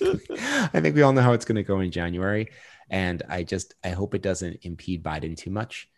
[0.30, 2.48] I think we all know how it's going to go in January.
[2.90, 5.88] And I just I hope it doesn't impede Biden too much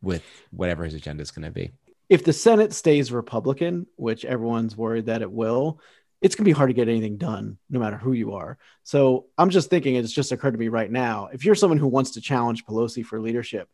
[0.00, 1.72] with whatever his agenda is going to be.
[2.08, 5.80] If the Senate stays Republican, which everyone's worried that it will,
[6.20, 8.58] it's going to be hard to get anything done no matter who you are.
[8.82, 11.28] So I'm just thinking it's just occurred to me right now.
[11.32, 13.68] If you're someone who wants to challenge Pelosi for leadership,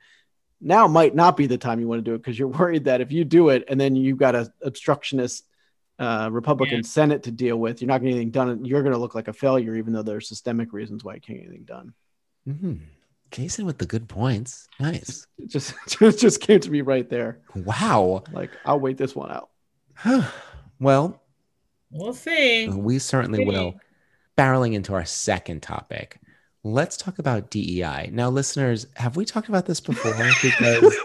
[0.61, 3.01] now might not be the time you want to do it because you're worried that
[3.01, 5.48] if you do it and then you've got an obstructionist
[5.99, 6.83] uh, Republican yeah.
[6.83, 8.65] Senate to deal with, you're not getting anything done.
[8.65, 11.21] You're going to look like a failure, even though there are systemic reasons why you
[11.21, 11.95] can't get anything done.
[12.49, 12.75] Mm-hmm.
[13.31, 14.69] Jason with the good points.
[14.81, 15.27] Nice.
[15.47, 17.41] Just, just just came to me right there.
[17.55, 18.23] Wow.
[18.33, 19.49] Like I'll wait this one out.
[20.81, 21.23] well,
[21.91, 22.69] we'll see.
[22.69, 23.81] We certainly we'll will.
[24.37, 26.21] Barreling into our second topic.
[26.65, 28.11] Let's talk about DEI.
[28.13, 30.13] Now, listeners, have we talked about this before?
[30.43, 30.97] Because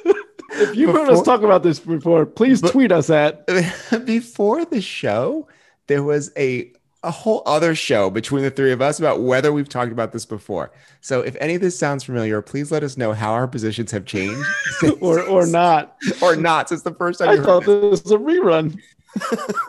[0.54, 3.46] if you've heard us talk about this before, please tweet us at
[4.06, 5.48] before the show.
[5.88, 6.72] There was a
[7.04, 10.26] a whole other show between the three of us about whether we've talked about this
[10.26, 10.72] before.
[11.02, 14.06] So if any of this sounds familiar, please let us know how our positions have
[14.06, 14.48] changed
[15.02, 15.98] or or not.
[16.22, 18.80] Or not since the first time I thought this was a rerun.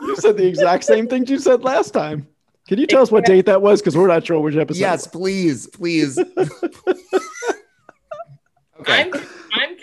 [0.01, 2.27] you said the exact same things you said last time.
[2.67, 3.81] Can you tell us what date that was?
[3.81, 4.79] Because we're not sure which episode.
[4.79, 6.17] Yes, please, please.
[8.79, 9.03] okay.
[9.03, 9.21] I'm I'm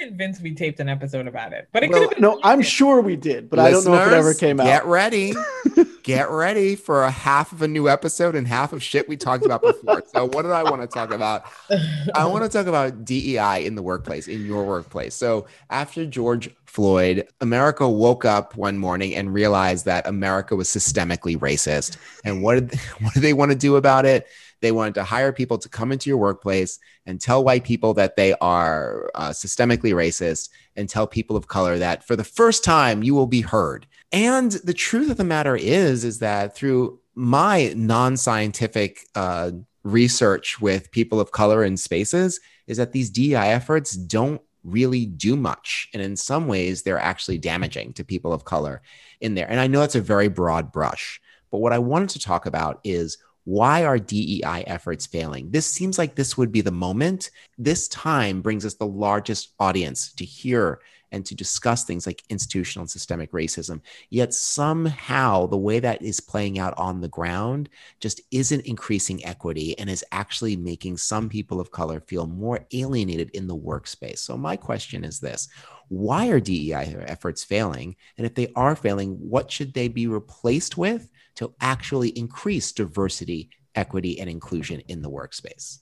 [0.02, 3.48] convinced we taped an episode about it, but it well, no, I'm sure we did,
[3.48, 4.64] but Listeners, I don't know if it ever came out.
[4.64, 5.34] Get ready,
[6.02, 9.44] get ready for a half of a new episode and half of shit we talked
[9.44, 10.02] about before.
[10.12, 11.44] so, what did I want to talk about?
[12.14, 15.14] I want to talk about DEI in the workplace, in your workplace.
[15.14, 21.36] So, after George Floyd, America woke up one morning and realized that America was systemically
[21.36, 21.96] racist.
[22.24, 24.26] And what did what did they want to do about it?
[24.62, 28.16] They wanted to hire people to come into your workplace and tell white people that
[28.16, 33.02] they are uh, systemically racist and tell people of color that for the first time
[33.02, 33.86] you will be heard.
[34.12, 39.50] And the truth of the matter is, is that through my non-scientific uh,
[39.82, 45.36] research with people of color in spaces, is that these DEI efforts don't really do
[45.36, 45.88] much.
[45.92, 48.82] And in some ways, they're actually damaging to people of color
[49.20, 49.50] in there.
[49.50, 51.20] And I know that's a very broad brush,
[51.50, 55.50] but what I wanted to talk about is why are DEI efforts failing?
[55.50, 57.30] This seems like this would be the moment.
[57.58, 60.80] This time brings us the largest audience to hear
[61.12, 63.80] and to discuss things like institutional and systemic racism.
[64.10, 67.68] Yet somehow the way that is playing out on the ground
[68.00, 73.30] just isn't increasing equity and is actually making some people of color feel more alienated
[73.34, 74.18] in the workspace.
[74.20, 75.48] So, my question is this
[75.88, 77.94] why are DEI efforts failing?
[78.16, 83.50] And if they are failing, what should they be replaced with to actually increase diversity,
[83.74, 85.78] equity, and inclusion in the workspace?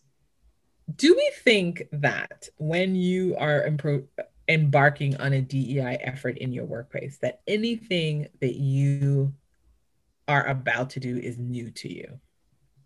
[0.96, 4.06] Do we think that when you are impro-
[4.48, 9.32] embarking on a DEI effort in your workplace, that anything that you
[10.26, 12.20] are about to do is new to you?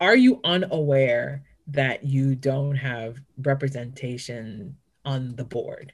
[0.00, 5.92] Are you unaware that you don't have representation on the board?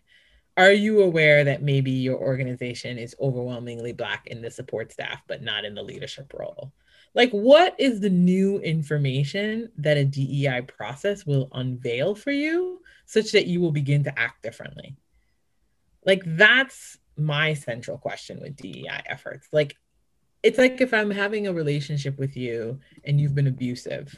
[0.61, 5.42] Are you aware that maybe your organization is overwhelmingly Black in the support staff, but
[5.42, 6.75] not in the leadership role?
[7.14, 13.33] Like, what is the new information that a DEI process will unveil for you such
[13.33, 14.99] that you will begin to act differently?
[16.05, 19.49] Like that's my central question with DEI efforts.
[19.53, 19.79] Like
[20.42, 24.14] it's like if I'm having a relationship with you and you've been abusive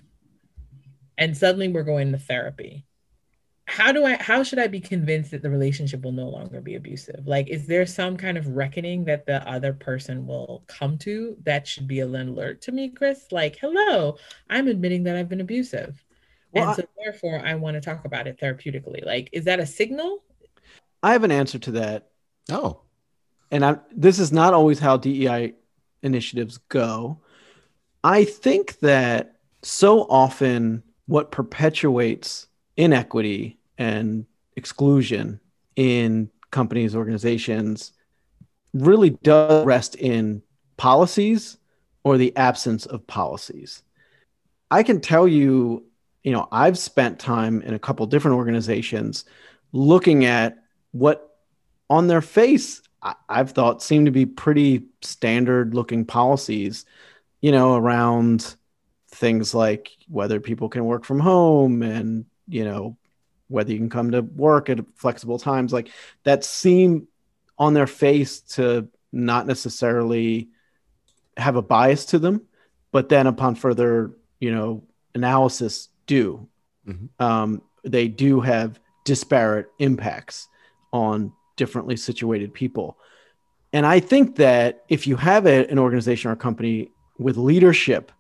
[1.17, 2.85] and suddenly we're going to therapy.
[3.73, 6.75] How do I how should I be convinced that the relationship will no longer be
[6.75, 7.27] abusive?
[7.27, 11.67] Like is there some kind of reckoning that the other person will come to that
[11.67, 13.33] should be an alert to me, Chris?
[13.33, 14.19] Like, hello,
[14.51, 16.05] I'm admitting that I've been abusive.
[16.53, 19.07] Well, and so I, therefore I want to talk about it therapeutically.
[19.07, 20.23] Like, is that a signal
[21.03, 22.09] I have an answer to that.
[22.51, 22.81] Oh.
[23.51, 25.55] And I, this is not always how DEI
[26.03, 27.21] initiatives go.
[28.05, 35.41] I think that so often what perpetuates inequity and exclusion
[35.77, 37.93] in companies, organizations,
[38.75, 40.43] really does rest in
[40.77, 41.59] policies
[42.05, 43.83] or the absence of policies.
[44.71, 45.85] I can tell you,
[46.23, 49.25] you know, I've spent time in a couple different organizations
[49.73, 50.59] looking at
[50.93, 51.37] what
[51.91, 52.83] on their face
[53.29, 56.87] I've thought seem to be pretty standard looking policies,
[57.41, 58.55] you know, around
[59.09, 62.97] things like whether people can work from home and, you know,
[63.53, 65.91] whether you can come to work at flexible times like
[66.25, 67.07] that seem
[67.59, 70.49] on their face to not necessarily
[71.37, 72.43] have a bias to them
[72.91, 74.83] but then upon further you know
[75.15, 76.49] analysis do
[76.87, 77.07] mm-hmm.
[77.25, 80.49] um, they do have disparate impacts
[80.93, 82.99] on differently situated people.
[83.73, 88.13] And I think that if you have a, an organization or a company with leadership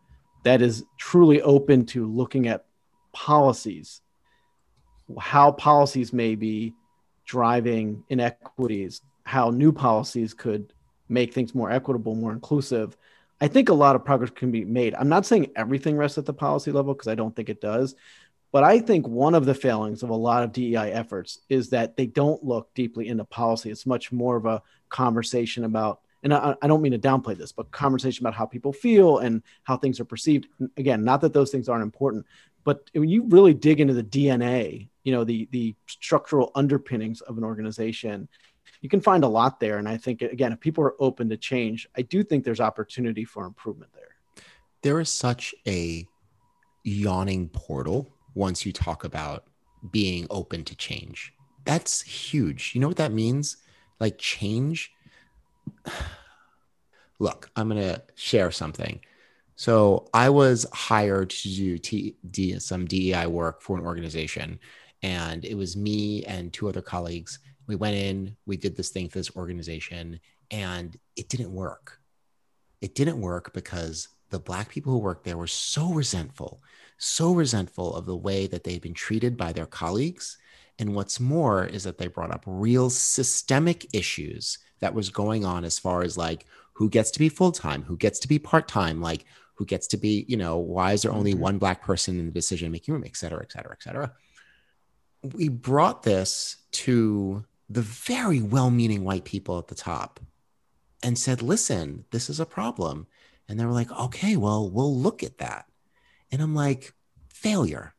[0.44, 2.64] that is truly open to looking at
[3.12, 4.00] policies,
[5.18, 6.74] how policies may be
[7.24, 10.72] driving inequities, how new policies could
[11.08, 12.96] make things more equitable, more inclusive,
[13.40, 14.94] I think a lot of progress can be made.
[14.94, 17.96] I'm not saying everything rests at the policy level because I don't think it does.
[18.52, 21.96] But I think one of the failings of a lot of DEI efforts is that
[21.96, 23.70] they don't look deeply into policy.
[23.70, 27.50] It's much more of a conversation about, and I, I, don't mean to downplay this,
[27.50, 30.48] but conversation about how people feel and how things are perceived.
[30.76, 32.26] Again, not that those things aren't important,
[32.64, 37.38] but when you really dig into the DNA, you know, the the structural underpinnings of
[37.38, 38.28] an organization,
[38.80, 39.78] you can find a lot there.
[39.78, 43.24] And I think again, if people are open to change, I do think there's opportunity
[43.24, 44.44] for improvement there.
[44.82, 46.06] There is such a
[46.84, 49.44] yawning portal once you talk about
[49.90, 51.32] being open to change.
[51.64, 52.72] That's huge.
[52.74, 53.58] You know what that means?
[54.00, 54.92] Like change.
[57.18, 59.00] Look, I'm going to share something.
[59.62, 64.58] So I was hired to do T- D- some DEI work for an organization,
[65.04, 67.38] and it was me and two other colleagues.
[67.68, 70.18] We went in, we did this thing for this organization,
[70.50, 72.00] and it didn't work.
[72.80, 76.60] It didn't work because the Black people who worked there were so resentful
[77.04, 80.38] so resentful of the way that they've been treated by their colleagues.
[80.78, 85.64] And what's more is that they brought up real systemic issues that was going on
[85.64, 88.68] as far as like who gets to be full time, who gets to be part
[88.68, 91.42] time, like who gets to be, you know, why is there only mm-hmm.
[91.42, 94.12] one black person in the decision making room, et cetera, et cetera, et cetera.
[95.22, 100.20] We brought this to the very well meaning white people at the top
[101.02, 103.06] and said, listen, this is a problem.
[103.48, 105.66] And they were like, okay, well, we'll look at that.
[106.30, 106.92] And I'm like,
[107.28, 107.94] failure.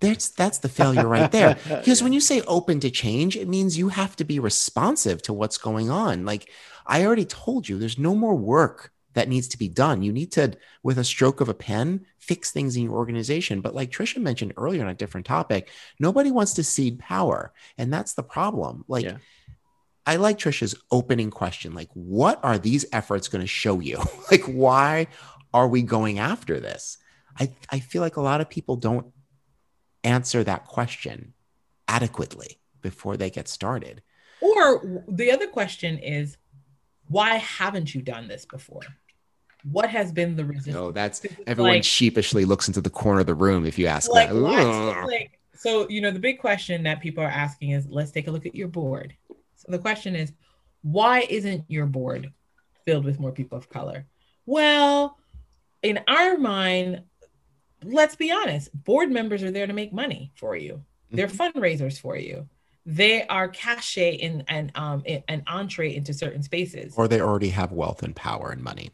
[0.00, 1.56] That's that's the failure right there.
[1.68, 5.32] Because when you say open to change, it means you have to be responsive to
[5.32, 6.24] what's going on.
[6.24, 6.50] Like
[6.86, 10.02] I already told you, there's no more work that needs to be done.
[10.02, 13.60] You need to, with a stroke of a pen, fix things in your organization.
[13.60, 17.52] But like Trisha mentioned earlier on a different topic, nobody wants to cede power.
[17.78, 18.84] And that's the problem.
[18.88, 19.16] Like yeah.
[20.06, 21.74] I like Trisha's opening question.
[21.74, 24.02] Like, what are these efforts going to show you?
[24.30, 25.06] like, why
[25.54, 26.98] are we going after this?
[27.38, 29.06] I, I feel like a lot of people don't
[30.02, 31.32] answer that question
[31.88, 34.02] adequately before they get started.
[34.40, 36.36] Or the other question is,
[37.08, 38.82] why haven't you done this before?
[39.70, 40.74] What has been the resistance?
[40.74, 44.10] No, that's everyone like, sheepishly looks into the corner of the room if you ask
[44.10, 44.34] like, that.
[44.34, 48.30] Like, so, you know, the big question that people are asking is let's take a
[48.30, 49.14] look at your board.
[49.56, 50.32] So the question is,
[50.82, 52.30] why isn't your board
[52.84, 54.04] filled with more people of color?
[54.44, 55.16] Well,
[55.82, 57.02] in our mind,
[57.82, 60.82] let's be honest, board members are there to make money for you.
[61.10, 61.58] They're mm-hmm.
[61.58, 62.48] fundraisers for you.
[62.84, 66.92] They are cachet in and um an entree into certain spaces.
[66.98, 68.90] Or they already have wealth and power and money.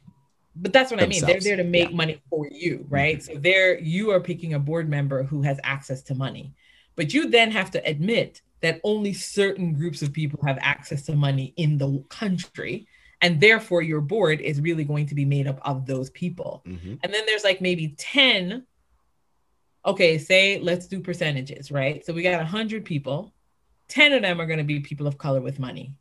[0.61, 1.25] But that's what themselves.
[1.25, 1.42] I mean.
[1.42, 1.96] They're there to make yeah.
[1.96, 3.18] money for you, right?
[3.18, 3.35] Mm-hmm.
[3.35, 6.53] So there you are picking a board member who has access to money.
[6.96, 11.14] But you then have to admit that only certain groups of people have access to
[11.14, 12.87] money in the country
[13.23, 16.94] and therefore your board is really going to be made up of those people mm-hmm.
[17.03, 18.66] and then there's like maybe 10
[19.85, 22.05] okay, say let's do percentages, right?
[22.05, 23.33] So we got 100 people,
[23.88, 25.94] 10 of them are going to be people of color with money.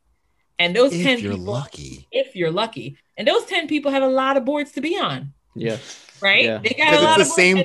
[0.60, 2.08] And those if 10 you're people, lucky.
[2.12, 2.98] If you're lucky.
[3.18, 5.34] And those 10 people have a lot of boards to be on.
[5.56, 5.78] Yeah.
[6.22, 6.46] Right?
[6.46, 6.60] Yeah.
[6.60, 7.64] They got a lot it's of the same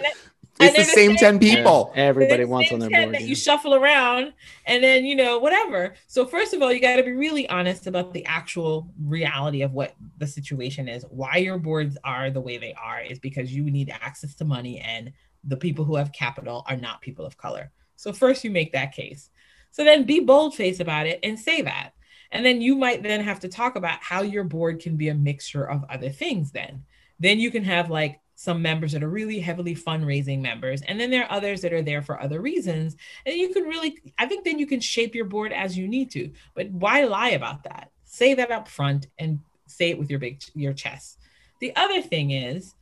[0.61, 1.93] it's the, the, same, same 10 people.
[1.95, 2.05] Yeah.
[2.05, 3.15] Everybody wants on their board.
[3.15, 3.27] That yeah.
[3.27, 4.33] you shuffle around
[4.67, 5.95] and then, you know, whatever.
[6.07, 9.73] So, first of all, you got to be really honest about the actual reality of
[9.73, 11.05] what the situation is.
[11.11, 14.79] Why your boards are the way they are is because you need access to money
[14.79, 17.73] and the people who have capital are not people of color.
[17.97, 19.31] So first you make that case.
[19.73, 21.91] So then be bold face about it and say that.
[22.31, 25.15] And then you might then have to talk about how your board can be a
[25.15, 26.85] mixture of other things then.
[27.21, 31.09] Then you can have like some members that are really heavily fundraising members and then
[31.09, 34.45] there are others that are there for other reasons and you can really i think
[34.45, 37.93] then you can shape your board as you need to but why lie about that
[38.03, 41.21] say that up front and say it with your big your chest
[41.61, 42.75] the other thing is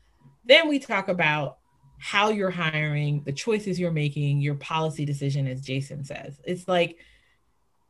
[0.47, 1.59] then we talk about
[2.03, 6.41] how you're hiring, the choices you're making, your policy decision, as Jason says.
[6.43, 6.99] It's like,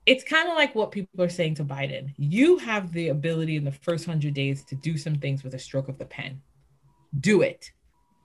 [0.06, 2.12] it's kind of like what people are saying to Biden.
[2.16, 5.58] You have the ability in the first 100 days to do some things with a
[5.58, 6.40] stroke of the pen.
[7.20, 7.70] Do it.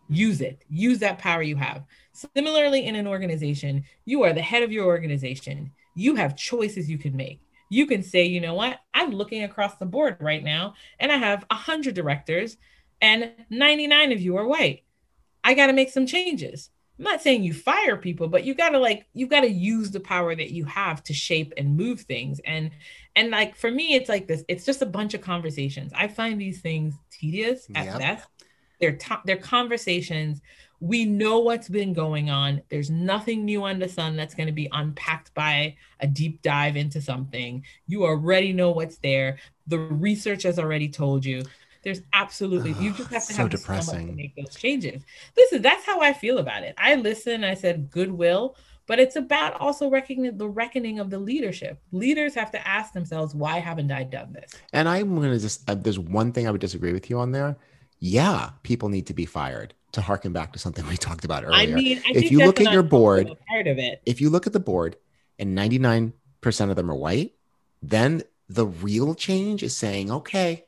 [0.09, 0.63] Use it.
[0.69, 1.83] Use that power you have.
[2.13, 5.71] Similarly, in an organization, you are the head of your organization.
[5.95, 7.41] You have choices you can make.
[7.69, 8.79] You can say, you know what?
[8.93, 12.57] I'm looking across the board right now, and I have 100 directors,
[13.01, 14.83] and 99 of you are white
[15.47, 16.69] I got to make some changes.
[16.97, 19.91] I'm not saying you fire people, but you got to like you got to use
[19.91, 22.41] the power that you have to shape and move things.
[22.43, 22.71] And
[23.15, 24.43] and like for me, it's like this.
[24.47, 25.91] It's just a bunch of conversations.
[25.95, 27.99] I find these things tedious at yep.
[27.99, 28.27] best.
[28.79, 30.41] They're to- they're conversations.
[30.79, 32.61] We know what's been going on.
[32.69, 36.77] There's nothing new under the sun that's going to be unpacked by a deep dive
[36.77, 37.63] into something.
[37.87, 39.37] You already know what's there.
[39.65, 41.43] The research has already told you.
[41.87, 44.07] There's absolutely you just have to So have depressing.
[44.07, 45.03] to make those changes.
[45.37, 46.75] Listen, that's how I feel about it.
[46.77, 47.45] I listen.
[47.45, 48.57] I said goodwill,
[48.87, 51.79] but it's about also reckoning the reckoning of the leadership.
[51.93, 54.51] Leaders have to ask themselves, why haven't I done this?
[54.73, 57.31] And I'm going to just, uh, there's one thing I would disagree with you on
[57.31, 57.55] there.
[57.99, 61.55] Yeah, people need to be fired to harken back to something we talked about earlier.
[61.57, 64.01] I mean, I If you look at your board- part of it.
[64.05, 64.97] if you look at the board
[65.39, 66.11] and 99%
[66.69, 67.33] of them are white,
[67.81, 70.65] then the real change is saying, okay,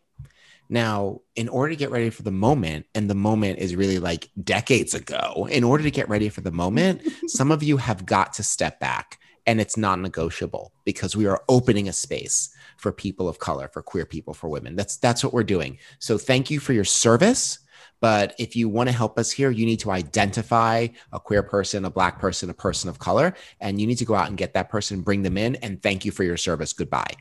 [0.69, 4.29] now in order to get ready for the moment, and the moment is really like
[4.43, 8.33] decades ago, in order to get ready for the moment, some of you have got
[8.33, 13.27] to step back and it's non negotiable because we are opening a space for people
[13.27, 14.75] of color, for queer people, for women.
[14.75, 15.79] That's that's what we're doing.
[15.97, 17.57] So thank you for your service.
[17.99, 21.83] But if you want to help us here, you need to identify a queer person,
[21.83, 24.53] a black person, a person of color, and you need to go out and get
[24.53, 26.71] that person, bring them in, and thank you for your service.
[26.71, 27.13] Goodbye.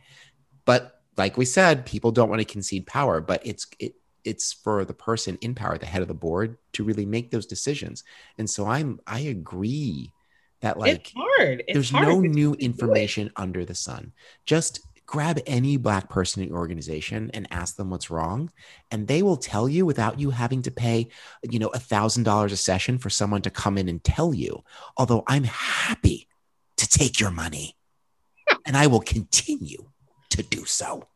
[0.66, 3.94] But like we said, people don't want to concede power, but it's it,
[4.24, 7.46] it's for the person in power, the head of the board, to really make those
[7.46, 8.04] decisions.
[8.38, 10.12] And so I'm I agree
[10.60, 11.64] that like it's hard.
[11.66, 12.64] It's there's hard no new we do it.
[12.64, 14.12] information under the sun.
[14.46, 18.50] Just grab any black person in your organization and ask them what's wrong,
[18.90, 21.08] and they will tell you without you having to pay,
[21.42, 24.62] you know, a thousand dollars a session for someone to come in and tell you.
[24.96, 26.28] Although I'm happy
[26.76, 27.76] to take your money,
[28.66, 29.90] and I will continue
[30.38, 31.06] to do so.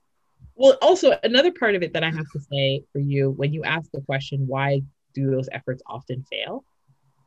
[0.54, 3.64] Well, also another part of it that I have to say for you when you
[3.64, 4.82] ask the question, why
[5.14, 6.64] do those efforts often fail?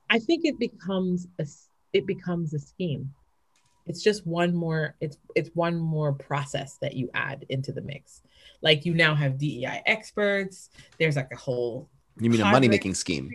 [0.09, 1.45] I think it becomes a
[1.93, 3.11] it becomes a scheme.
[3.87, 8.21] It's just one more it's it's one more process that you add into the mix.
[8.61, 10.69] Like you now have DEI experts.
[10.99, 11.89] There's like a whole
[12.19, 13.31] You mean a money making scheme?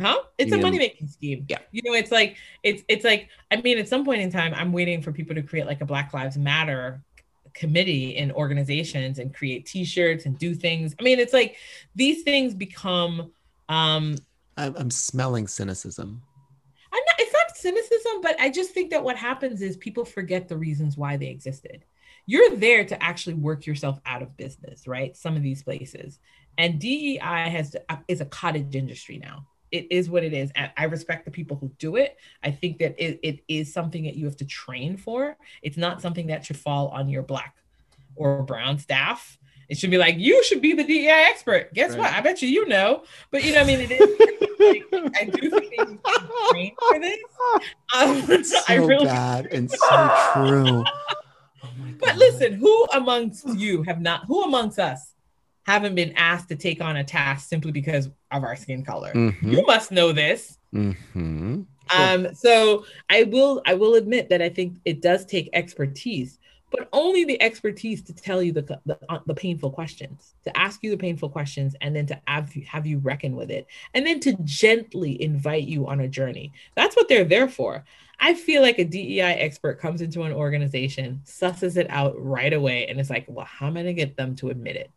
[0.00, 0.22] Huh?
[0.38, 1.46] It's You a- money making scheme.
[1.48, 1.58] Yeah.
[1.70, 4.72] You know, it's like it's it's like I mean, at some point in time, I'm
[4.72, 7.00] waiting for people to create like a Black Lives Matter
[7.54, 10.94] committee in organizations and create T-shirts and do things.
[10.98, 11.56] I mean, it's like
[11.94, 13.32] these things become.
[13.68, 14.16] um
[14.56, 16.22] I'm, I'm smelling cynicism.
[16.92, 20.46] I'm not, it's not cynicism, but I just think that what happens is people forget
[20.48, 21.84] the reasons why they existed.
[22.26, 25.16] You're there to actually work yourself out of business, right?
[25.16, 26.20] Some of these places.
[26.56, 27.18] And DEI
[27.50, 27.76] has
[28.06, 29.46] is a cottage industry now.
[29.74, 30.52] It is what it is.
[30.54, 32.16] And I respect the people who do it.
[32.44, 35.36] I think that it, it is something that you have to train for.
[35.62, 37.56] It's not something that should fall on your black
[38.14, 39.36] or brown staff.
[39.68, 41.74] It should be like, you should be the DEI expert.
[41.74, 42.12] Guess what?
[42.12, 43.02] I bet you you know.
[43.32, 44.92] But you know, I mean, it is.
[44.92, 45.98] like, I do think need to be
[46.50, 47.18] trained for this.
[47.96, 49.76] Um, So I really bad and so
[50.34, 50.84] true.
[50.84, 50.84] Oh
[51.98, 55.13] but listen, who amongst you have not, who amongst us
[55.64, 59.12] haven't been asked to take on a task simply because of our skin color?
[59.12, 60.58] Mhm, You must know this.
[60.74, 61.66] mhm.
[61.94, 66.38] Um, so I will, I will admit that I think it does take expertise,
[66.70, 70.82] but only the expertise to tell you the the, uh, the painful questions, to ask
[70.82, 74.06] you the painful questions, and then to have you, have you reckon with it, and
[74.06, 76.52] then to gently invite you on a journey.
[76.74, 77.84] That's what they're there for.
[78.18, 82.86] I feel like a DEI expert comes into an organization, susses it out right away,
[82.86, 84.90] and it's like, well, how am I going to get them to admit it?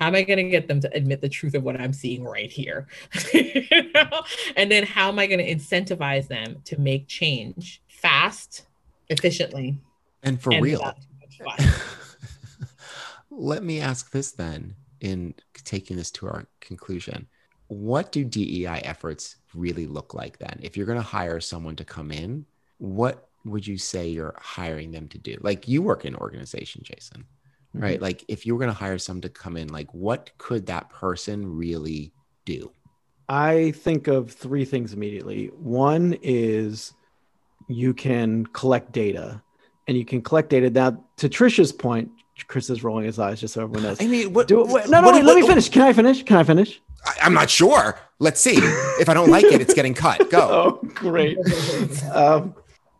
[0.00, 2.24] How am I going to get them to admit the truth of what I'm seeing
[2.24, 2.86] right here?
[3.34, 4.22] You know?
[4.56, 8.66] And then how am I going to incentivize them to make change fast,
[9.08, 9.78] efficiently,
[10.22, 10.80] And for and real.
[10.80, 11.96] without too much fuss?
[13.30, 15.34] Let me ask this then, in
[15.64, 17.26] taking this to our conclusion.
[17.68, 20.58] What do DEI efforts really look like then?
[20.62, 22.46] If you're going to hire someone to come in,
[22.78, 25.36] what would you say you're hiring them to do?
[25.40, 27.24] Like you work in an organization, Jason,
[27.74, 28.00] right?
[28.00, 30.90] Like if you were going to hire someone to come in, like what could that
[30.90, 32.12] person really
[32.44, 32.72] do?
[33.28, 35.46] I think of three things immediately.
[35.58, 36.92] One is
[37.68, 39.42] you can collect data,
[39.88, 40.68] and you can collect data.
[40.68, 42.10] Now, to Trisha's point,
[42.48, 44.02] Chris is rolling his eyes just so everyone knows.
[44.02, 44.48] I mean, what?
[44.48, 45.68] Do, wait, no, no, what- wait, let me finish.
[45.68, 46.22] Can I finish?
[46.24, 46.82] Can I finish?
[47.06, 47.98] I- I'm not sure.
[48.18, 48.56] Let's see.
[49.00, 50.28] If I don't like it, it's getting cut.
[50.30, 50.80] Go.
[50.84, 51.38] Oh, great.
[52.12, 52.54] um,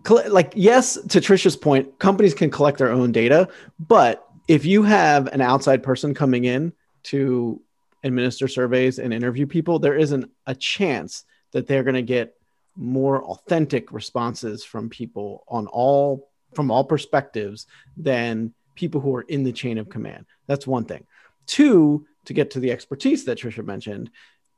[0.08, 3.48] like yes to trisha's point companies can collect their own data
[3.78, 6.72] but if you have an outside person coming in
[7.04, 7.60] to
[8.04, 12.34] administer surveys and interview people there isn't a chance that they're going to get
[12.76, 17.66] more authentic responses from people on all from all perspectives
[17.96, 21.06] than people who are in the chain of command that's one thing
[21.46, 24.10] two to get to the expertise that trisha mentioned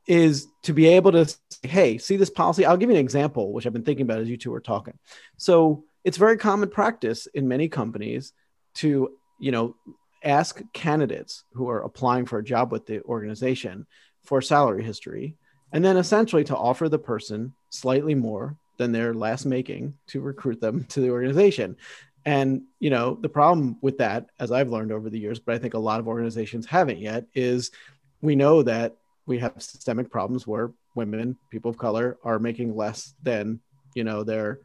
[0.06, 2.66] is to be able to say, hey, see this policy?
[2.66, 4.98] I'll give you an example, which I've been thinking about as you two were talking.
[5.36, 8.32] So it's very common practice in many companies
[8.74, 9.12] to,
[9.44, 9.76] you know,
[10.22, 13.86] ask candidates who are applying for a job with the organization
[14.22, 15.36] for salary history,
[15.70, 20.62] and then essentially to offer the person slightly more than they're last making to recruit
[20.62, 21.76] them to the organization.
[22.24, 25.58] And you know, the problem with that, as I've learned over the years, but I
[25.58, 27.70] think a lot of organizations haven't yet, is
[28.22, 33.12] we know that we have systemic problems where women, people of color, are making less
[33.22, 33.60] than
[33.94, 34.60] you know their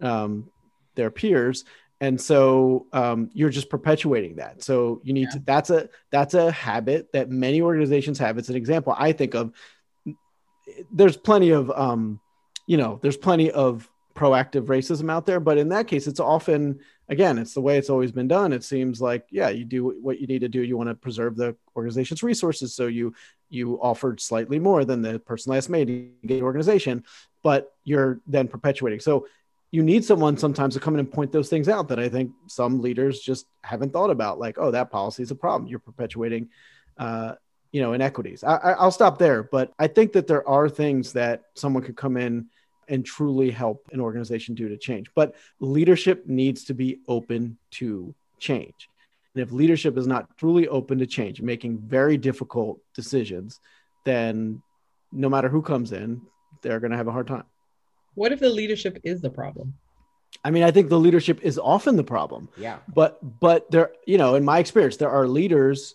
[0.00, 0.50] um,
[0.94, 1.64] their peers,
[2.02, 4.60] and so um, you're just perpetuating that.
[4.60, 5.38] So you need yeah.
[5.38, 5.38] to.
[5.46, 8.38] That's a that's a habit that many organizations have.
[8.38, 9.52] It's an example I think of.
[10.92, 12.18] There's plenty of um,
[12.66, 16.80] you know, there's plenty of proactive racism out there, but in that case, it's often
[17.08, 18.52] again, it's the way it's always been done.
[18.52, 20.60] It seems like, yeah, you do what you need to do.
[20.60, 23.14] You want to preserve the organization's resources, so you
[23.48, 27.04] you offered slightly more than the person last made to get the organization,
[27.44, 28.98] but you're then perpetuating.
[28.98, 29.28] So
[29.72, 32.30] you need someone sometimes to come in and point those things out that I think
[32.46, 34.38] some leaders just haven't thought about.
[34.38, 35.68] Like, oh, that policy is a problem.
[35.68, 36.50] You're perpetuating,
[36.98, 37.34] uh,
[37.72, 38.44] you know, inequities.
[38.44, 42.18] I, I'll stop there, but I think that there are things that someone could come
[42.18, 42.48] in
[42.86, 45.10] and truly help an organization do to change.
[45.14, 48.90] But leadership needs to be open to change.
[49.34, 53.58] And if leadership is not truly open to change, making very difficult decisions,
[54.04, 54.60] then
[55.10, 56.20] no matter who comes in,
[56.60, 57.44] they're going to have a hard time.
[58.14, 59.74] What if the leadership is the problem?
[60.44, 62.48] I mean, I think the leadership is often the problem.
[62.56, 62.78] Yeah.
[62.92, 65.94] But but there, you know, in my experience, there are leaders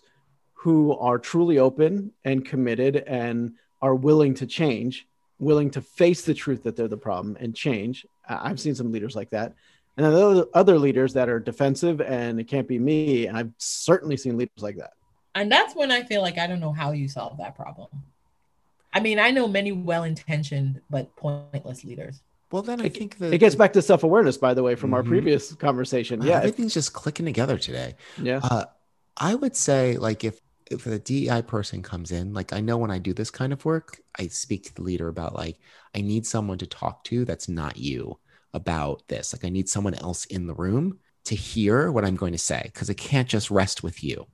[0.54, 5.06] who are truly open and committed and are willing to change
[5.38, 8.06] willing to face the truth that they're the problem and change.
[8.28, 9.54] I've seen some leaders like that.
[9.96, 13.26] And then there are other leaders that are defensive and it can't be me.
[13.26, 14.92] And I've certainly seen leaders like that.
[15.34, 17.88] And that's when I feel like I don't know how you solve that problem.
[18.92, 22.22] I mean, I know many well intentioned but pointless leaders.
[22.50, 24.74] Well, then I it, think that it gets back to self awareness, by the way,
[24.74, 24.94] from mm-hmm.
[24.94, 26.22] our previous conversation.
[26.22, 26.38] Yeah.
[26.38, 27.96] Everything's just clicking together today.
[28.20, 28.40] Yeah.
[28.42, 28.64] Uh,
[29.16, 32.90] I would say, like, if if a DEI person comes in, like I know when
[32.90, 35.58] I do this kind of work, I speak to the leader about like
[35.94, 38.18] I need someone to talk to that's not you
[38.54, 39.32] about this.
[39.32, 42.62] Like I need someone else in the room to hear what I'm going to say
[42.64, 44.26] because it can't just rest with you.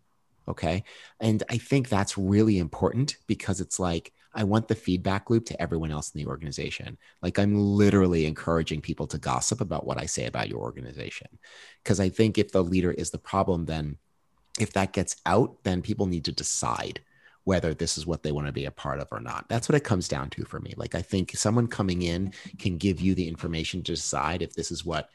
[0.46, 0.84] Okay.
[1.20, 5.62] And I think that's really important because it's like I want the feedback loop to
[5.62, 6.98] everyone else in the organization.
[7.22, 11.28] Like I'm literally encouraging people to gossip about what I say about your organization.
[11.82, 13.98] Because I think if the leader is the problem, then
[14.58, 17.00] if that gets out, then people need to decide
[17.44, 19.48] whether this is what they want to be a part of or not.
[19.48, 20.74] That's what it comes down to for me.
[20.76, 24.70] Like I think someone coming in can give you the information to decide if this
[24.70, 25.08] is what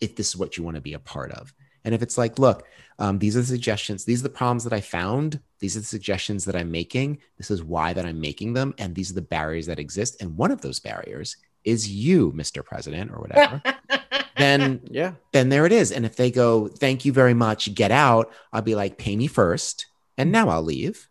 [0.00, 1.52] if this is what you want to be a part of.
[1.84, 2.66] And if it's like, look,
[2.98, 5.86] um, these are the suggestions, these are the problems that I found, these are the
[5.86, 9.22] suggestions that I'm making, this is why that I'm making them, and these are the
[9.22, 10.20] barriers that exist.
[10.20, 12.64] And one of those barriers is you, Mr.
[12.64, 13.62] President, or whatever.
[14.36, 15.92] then yeah, then there it is.
[15.92, 19.26] And if they go, thank you very much, get out, I'll be like, pay me
[19.26, 21.08] first, and now I'll leave.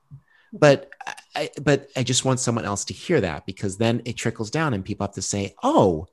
[0.53, 0.89] But
[1.35, 4.73] I, but I just want someone else to hear that because then it trickles down
[4.73, 6.07] and people have to say, oh,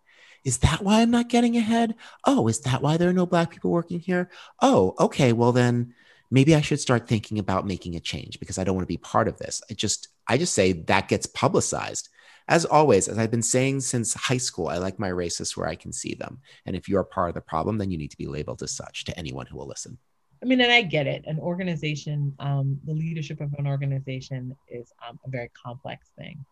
[0.44, 1.94] is that why I'm not getting ahead?
[2.26, 4.30] Oh, is that why there are no black people working here?
[4.60, 5.32] Oh, okay.
[5.32, 5.94] Well, then
[6.30, 8.98] maybe I should start thinking about making a change because I don't want to be
[8.98, 9.62] part of this.
[9.70, 12.10] I just, I just say that gets publicized.
[12.46, 15.76] As always, as I've been saying since high school, I like my racists where I
[15.76, 16.40] can see them.
[16.66, 19.04] And if you're part of the problem, then you need to be labeled as such
[19.04, 19.96] to anyone who will listen.
[20.42, 21.24] I mean, and I get it.
[21.26, 26.44] An organization, um, the leadership of an organization is um, a very complex thing.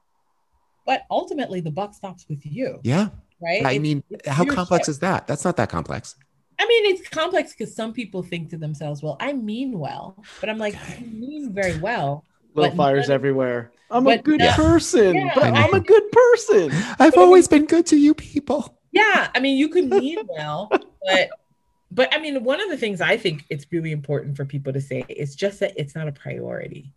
[0.87, 2.81] But ultimately, the buck stops with you.
[2.85, 3.11] Yeah.
[3.43, 3.65] Right.
[3.65, 5.27] I it's, mean, it's how complex is that?
[5.27, 6.17] That's not that complex.
[6.59, 10.49] I mean, it's complex because some people think to themselves, well, I mean well, but
[10.49, 12.25] I'm like, you mean very well.
[12.55, 13.73] Little fires none, everywhere.
[13.91, 16.71] I'm a good person, yeah, but I'm a good person.
[16.99, 18.79] I've always been good to you people.
[18.93, 19.29] Yeah.
[19.35, 21.31] I mean, you could mean well, but
[21.91, 24.81] but I mean, one of the things I think it's really important for people to
[24.81, 26.93] say is just that it's not a priority,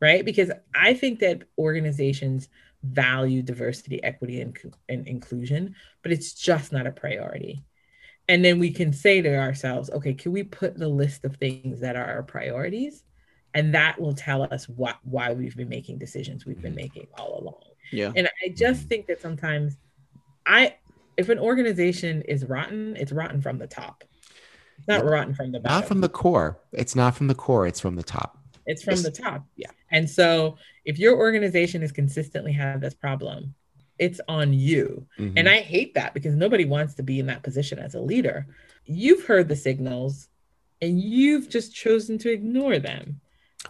[0.00, 0.24] right?
[0.24, 2.48] Because I think that organizations
[2.82, 4.56] value diversity, equity, and,
[4.88, 7.64] and inclusion, but it's just not a priority.
[8.28, 11.80] And then we can say to ourselves, okay, can we put the list of things
[11.80, 13.04] that are our priorities?
[13.54, 16.82] And that will tell us what why we've been making decisions we've been mm-hmm.
[16.82, 17.62] making all along.
[17.90, 18.12] Yeah.
[18.14, 18.88] And I just mm-hmm.
[18.88, 19.78] think that sometimes
[20.44, 20.74] I
[21.16, 24.04] if an organization is rotten, it's rotten from the top
[24.88, 25.80] not rotten from the bottom.
[25.80, 26.58] Not from the core.
[26.72, 27.66] It's not from the core.
[27.66, 28.35] It's from the top.
[28.66, 29.46] It's from the top.
[29.56, 29.70] Yeah.
[29.90, 33.54] And so if your organization is consistently have this problem,
[33.98, 35.06] it's on you.
[35.18, 35.38] Mm-hmm.
[35.38, 38.46] And I hate that because nobody wants to be in that position as a leader.
[38.84, 40.28] You've heard the signals
[40.82, 43.20] and you've just chosen to ignore them.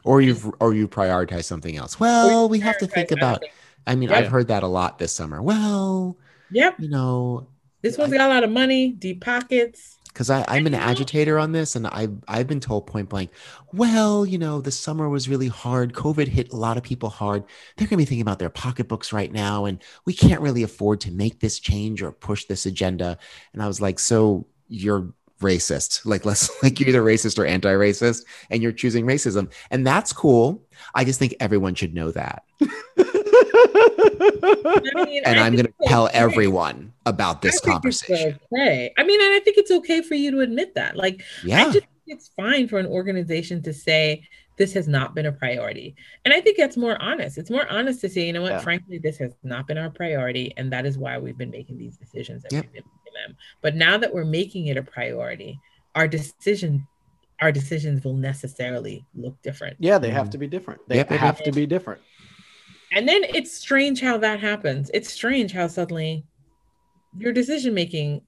[0.03, 1.99] Or you've or you prioritize something else.
[1.99, 3.45] Well, we have to think about
[3.87, 5.41] I mean, I've heard that a lot this summer.
[5.41, 6.17] Well,
[6.51, 6.75] yep.
[6.79, 7.49] You know,
[7.83, 11.53] this one's I, got a lot of money, deep pockets because I'm an agitator on
[11.53, 13.31] this, and I've I've been told point blank,
[13.75, 15.93] well, you know, the summer was really hard.
[15.93, 17.45] COVID hit a lot of people hard.
[17.77, 21.03] They're going to be thinking about their pocketbooks right now, and we can't really afford
[21.03, 23.19] to make this change or push this agenda.
[23.53, 25.13] And I was like, so you're
[25.43, 26.07] racist.
[26.07, 30.65] Like let's like you're either racist or anti-racist, and you're choosing racism, and that's cool.
[30.95, 32.45] I just think everyone should know that.
[34.97, 36.19] I mean, and I I'm going to tell okay.
[36.19, 38.39] everyone about this I conversation.
[38.53, 38.93] Okay.
[38.97, 40.97] I mean, and I think it's okay for you to admit that.
[40.97, 41.65] Like, I Yeah.
[41.65, 44.23] just think it's fine for an organization to say
[44.57, 45.95] this has not been a priority.
[46.25, 47.37] And I think that's more honest.
[47.37, 48.61] It's more honest to say, you know what, Yeah.
[48.61, 50.55] frankly, this has not been our priority.
[50.57, 52.65] And that is why we've been making these decisions that Yep.
[52.65, 53.37] we've been making them.
[53.61, 55.61] But now that we're making it a priority,
[55.95, 56.87] our decision
[57.41, 59.77] our decisions will necessarily look different.
[59.79, 60.33] Yeah, they have mm.
[60.33, 60.81] to be different.
[60.89, 61.09] They, Yep.
[61.09, 62.01] they have to be different.
[62.97, 64.91] And then it's strange how that happens.
[64.95, 66.25] It's strange how suddenly
[67.19, 68.23] your decision making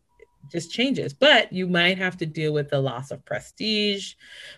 [0.53, 4.13] just changes, but you might have to deal with the loss of prestige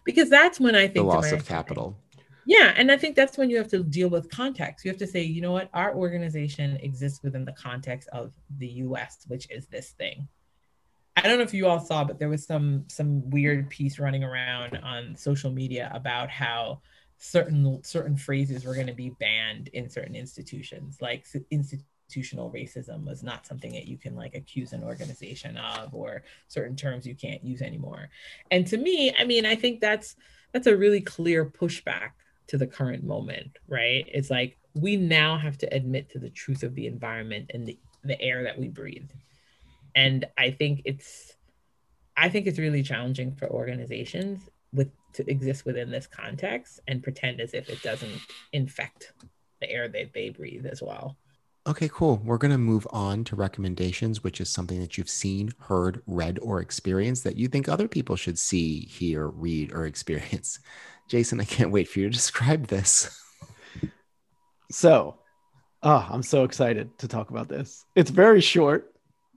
[0.05, 1.97] because that's when I think The loss of capital.
[2.45, 4.85] Yeah, and I think that's when you have to deal with context.
[4.85, 8.67] You have to say, you know what, our organization exists within the context of the
[8.67, 10.27] US, which is this thing.
[11.17, 14.25] I don't know if you all saw, but there was some some weird piece running
[14.25, 16.81] around on social media about how
[17.21, 23.23] certain certain phrases were going to be banned in certain institutions, like institutional racism was
[23.23, 27.45] not something that you can like accuse an organization of, or certain terms you can't
[27.45, 28.09] use anymore.
[28.51, 30.17] And to me, I mean, I think that's
[30.53, 32.13] that's a really clear pushback
[32.49, 34.07] to the current moment, right?
[34.09, 37.79] It's like we now have to admit to the truth of the environment and the,
[38.03, 39.11] the air that we breathe.
[39.95, 41.37] And I think it's
[42.17, 44.41] I think it's really challenging for organizations
[44.73, 48.21] with to exist within this context and pretend as if it doesn't
[48.53, 49.13] infect
[49.61, 51.17] the air that they breathe as well.
[51.67, 52.21] Okay, cool.
[52.25, 56.39] We're going to move on to recommendations, which is something that you've seen, heard, read,
[56.41, 60.59] or experienced that you think other people should see, hear, read, or experience.
[61.09, 63.21] Jason, I can't wait for you to describe this.
[64.71, 65.19] So,
[65.83, 67.85] oh, I'm so excited to talk about this.
[67.97, 68.95] It's very short,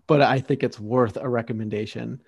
[0.08, 2.22] but I think it's worth a recommendation.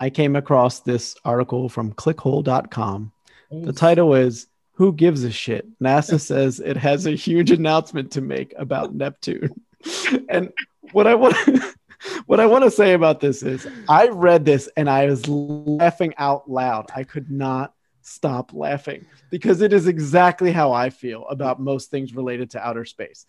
[0.00, 3.12] I came across this article from clickhole.com.
[3.50, 5.66] The title is Who Gives a Shit?
[5.80, 9.60] NASA says it has a huge announcement to make about Neptune.
[10.28, 10.52] and
[10.92, 11.36] what I want
[12.26, 16.14] what I want to say about this is I read this and I was laughing
[16.18, 16.90] out loud.
[16.94, 22.14] I could not stop laughing because it is exactly how I feel about most things
[22.14, 23.26] related to outer space.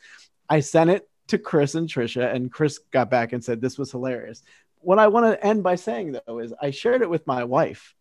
[0.50, 3.92] I sent it to Chris and Trisha, and Chris got back and said this was
[3.92, 4.44] hilarious.
[4.86, 7.96] What I want to end by saying though is I shared it with my wife.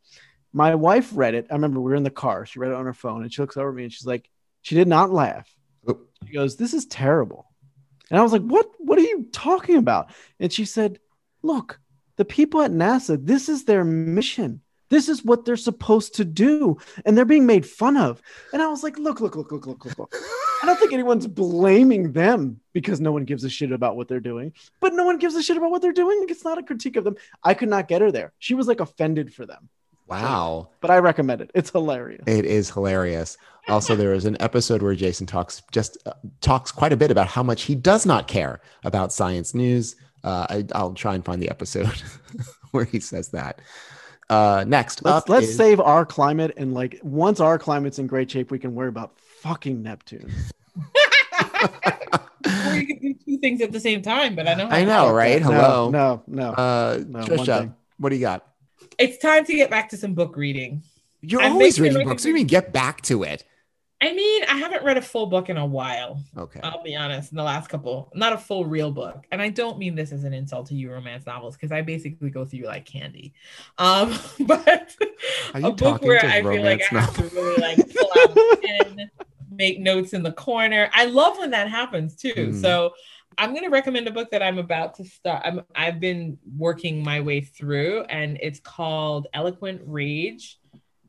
[0.52, 1.46] My wife read it.
[1.50, 2.46] I remember we were in the car.
[2.46, 4.28] She read it on her phone and she looks over at me and she's like,
[4.62, 5.54] she did not laugh.
[6.26, 7.46] She goes, This is terrible.
[8.10, 8.70] And I was like, What?
[8.78, 10.10] What are you talking about?
[10.40, 11.00] And she said,
[11.42, 11.80] Look,
[12.16, 14.60] the people at NASA, this is their mission.
[14.90, 16.78] This is what they're supposed to do.
[17.04, 18.20] And they're being made fun of.
[18.52, 20.14] And I was like, Look, look, look, look, look, look, look.
[20.62, 24.20] I don't think anyone's blaming them because no one gives a shit about what they're
[24.20, 26.20] doing, but no one gives a shit about what they're doing.
[26.20, 27.16] Like, it's not a critique of them.
[27.42, 28.32] I could not get her there.
[28.38, 29.68] She was like offended for them,
[30.06, 30.68] Wow.
[30.80, 31.50] but I recommend it.
[31.54, 32.22] It's hilarious.
[32.26, 33.36] It is hilarious.
[33.68, 37.26] Also, there is an episode where Jason talks just uh, talks quite a bit about
[37.26, 39.96] how much he does not care about science news.
[40.22, 41.90] Uh, I, I'll try and find the episode
[42.70, 43.60] where he says that.
[44.30, 48.06] Uh, next Let's up let's is- save our climate and like once our climate's in
[48.06, 50.32] great shape, we can worry about fucking Neptune.
[52.46, 54.68] or you can do two things at the same time, but I know.
[54.68, 55.42] how I know, work right?
[55.42, 55.52] that.
[55.52, 55.90] Hello.
[55.90, 56.52] No, no, no.
[56.52, 58.46] Uh, No, Trisha, what do you got?
[58.98, 60.82] It's time to get back to some book reading.
[61.20, 62.22] You're I'm always reading books.
[62.22, 63.44] What do you mean get back to it?
[64.04, 66.22] I mean, I haven't read a full book in a while.
[66.36, 66.60] Okay.
[66.62, 69.24] I'll be honest, in the last couple, not a full real book.
[69.32, 72.28] And I don't mean this as an insult to you romance novels, because I basically
[72.28, 73.32] go through like candy.
[73.78, 74.94] Um, but
[75.54, 78.60] Are you a book where I feel like I have to really like pull out
[78.60, 79.10] pen,
[79.50, 80.90] make notes in the corner.
[80.92, 82.34] I love when that happens too.
[82.34, 82.60] Mm.
[82.60, 82.92] So
[83.38, 85.40] I'm gonna recommend a book that I'm about to start.
[85.46, 90.58] I'm I've been working my way through, and it's called Eloquent Rage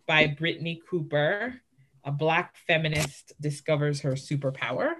[0.08, 1.62] by Brittney Cooper
[2.06, 4.94] a black feminist discovers her superpower.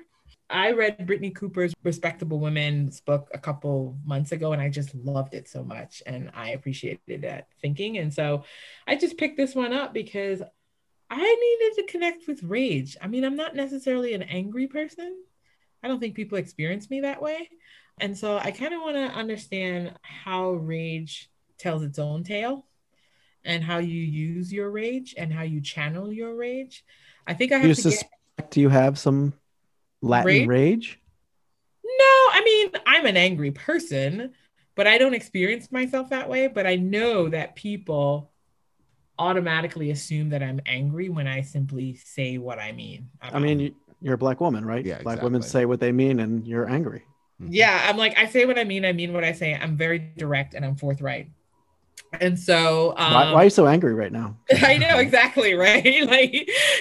[0.50, 5.34] I read Brittney Cooper's Respectable Women's book a couple months ago and I just loved
[5.34, 7.98] it so much and I appreciated that thinking.
[7.98, 8.44] And so
[8.86, 10.42] I just picked this one up because
[11.10, 12.98] I needed to connect with rage.
[13.02, 15.16] I mean, I'm not necessarily an angry person.
[15.84, 17.50] I don't think people experience me that way.
[18.00, 22.66] And so I kind of want to understand how rage tells its own tale
[23.46, 26.84] and how you use your rage and how you channel your rage.
[27.28, 29.34] I think I have you to get suspect you have some
[30.02, 30.48] Latin Rage?
[30.48, 31.00] rage?
[31.84, 34.34] No, I mean, I'm an angry person,
[34.76, 36.48] but I don't experience myself that way.
[36.48, 38.32] But I know that people
[39.18, 43.10] automatically assume that I'm angry when I simply say what I mean.
[43.22, 44.86] I mean, you- you're a black woman, right?
[44.86, 47.04] Yeah, black women say what they mean, and you're angry.
[47.42, 47.52] Mm-hmm.
[47.54, 48.86] yeah, I'm like, I say what I mean.
[48.86, 49.54] I mean what I say.
[49.54, 51.30] I'm very direct and I'm forthright.
[52.22, 54.38] And so, um, why, why, are you so angry right now?
[54.62, 55.84] I know exactly, right?
[56.06, 56.34] Like,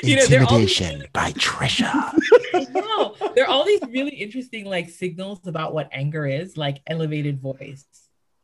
[0.02, 2.12] you know, intimidation all- by Trisha.
[2.74, 7.40] no, there are all these really interesting like signals about what anger is, like elevated
[7.40, 7.86] voice,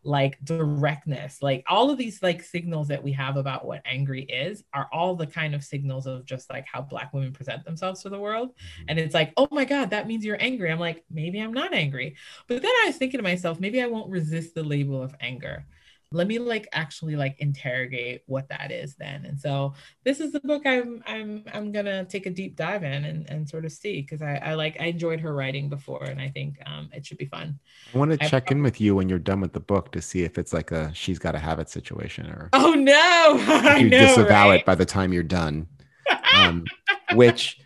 [0.03, 4.65] like directness, like all of these like signals that we have about what angry is
[4.73, 8.09] are all the kind of signals of just like how black women present themselves to
[8.09, 8.51] the world.
[8.51, 8.85] Mm-hmm.
[8.89, 10.73] And it's like, oh my God, that means you're angry.
[10.73, 12.17] I'm like, maybe I'm not angry.
[12.49, 15.67] But then I was thinking to myself, maybe I won't resist the label of anger
[16.13, 19.25] let me like actually like interrogate what that is then.
[19.27, 23.05] And so this is the book i'm i'm i'm gonna take a deep dive in
[23.05, 26.21] and, and sort of see because I, I like i enjoyed her writing before and
[26.21, 27.59] i think um it should be fun.
[27.95, 28.57] I want to check probably...
[28.57, 30.93] in with you when you're done with the book to see if it's like a
[30.95, 33.75] she's got to have it situation or oh no!
[33.77, 34.61] you know, disavow right?
[34.61, 35.67] it by the time you're done.
[36.35, 36.65] Um
[37.15, 37.61] which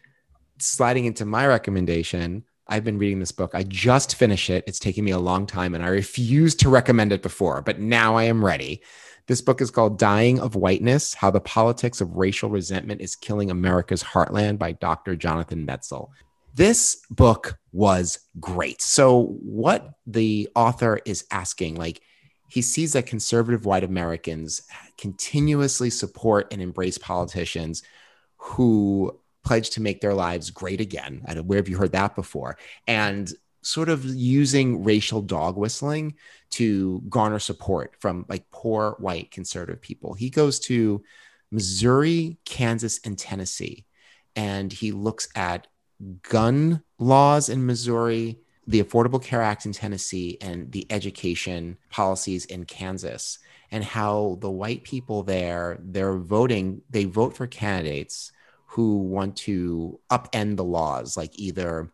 [0.58, 3.50] sliding into my recommendation I've been reading this book.
[3.54, 4.64] I just finished it.
[4.66, 8.16] It's taken me a long time and I refused to recommend it before, but now
[8.16, 8.82] I am ready.
[9.26, 13.50] This book is called Dying of Whiteness How the Politics of Racial Resentment is Killing
[13.50, 15.16] America's Heartland by Dr.
[15.16, 16.10] Jonathan Metzl.
[16.54, 18.80] This book was great.
[18.80, 22.00] So, what the author is asking, like,
[22.48, 24.62] he sees that conservative white Americans
[24.96, 27.82] continuously support and embrace politicians
[28.36, 31.22] who pledge to make their lives great again.
[31.44, 32.56] where have you heard that before?
[32.86, 33.32] And
[33.62, 36.14] sort of using racial dog whistling
[36.50, 40.14] to garner support from like poor white conservative people.
[40.14, 41.02] He goes to
[41.50, 43.86] Missouri, Kansas, and Tennessee,
[44.36, 45.66] and he looks at
[46.22, 52.64] gun laws in Missouri, the Affordable Care Act in Tennessee, and the education policies in
[52.64, 53.38] Kansas,
[53.70, 58.32] and how the white people there, they're voting, they vote for candidates
[58.74, 61.92] who want to upend the laws, like either,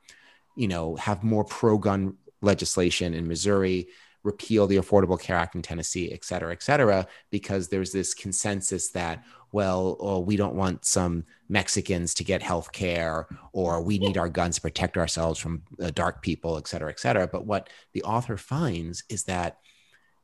[0.56, 3.88] you know, have more pro gun legislation in Missouri,
[4.22, 8.90] repeal the Affordable Care Act in Tennessee, et cetera, et cetera, because there's this consensus
[8.92, 14.16] that, well, oh, we don't want some Mexicans to get health care, or we need
[14.16, 17.26] our guns to protect ourselves from uh, dark people, et cetera, et cetera.
[17.26, 19.58] But what the author finds is that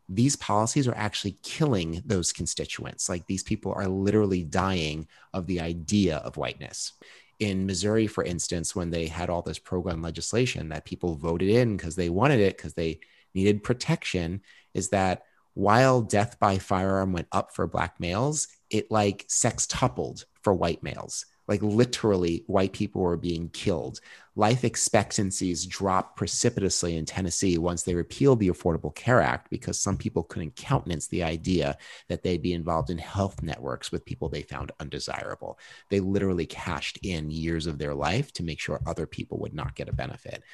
[0.08, 3.08] these policies are actually killing those constituents.
[3.08, 6.92] Like these people are literally dying of the idea of whiteness.
[7.38, 11.48] In Missouri, for instance, when they had all this pro gun legislation that people voted
[11.48, 13.00] in because they wanted it, because they
[13.34, 14.40] needed protection,
[14.74, 20.54] is that while death by firearm went up for black males, it like sextupled for
[20.54, 21.26] white males.
[21.48, 24.00] Like literally, white people were being killed.
[24.36, 29.96] Life expectancies dropped precipitously in Tennessee once they repealed the Affordable Care Act because some
[29.96, 31.78] people couldn't countenance the idea
[32.08, 35.58] that they'd be involved in health networks with people they found undesirable.
[35.88, 39.74] They literally cashed in years of their life to make sure other people would not
[39.74, 40.44] get a benefit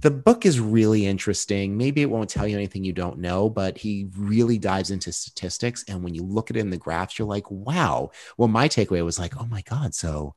[0.00, 1.76] the book is really interesting.
[1.76, 5.84] Maybe it won't tell you anything you don't know, but he really dives into statistics.
[5.88, 8.10] And when you look at it in the graphs, you're like, wow.
[8.36, 10.34] Well, my takeaway was like, oh my God, so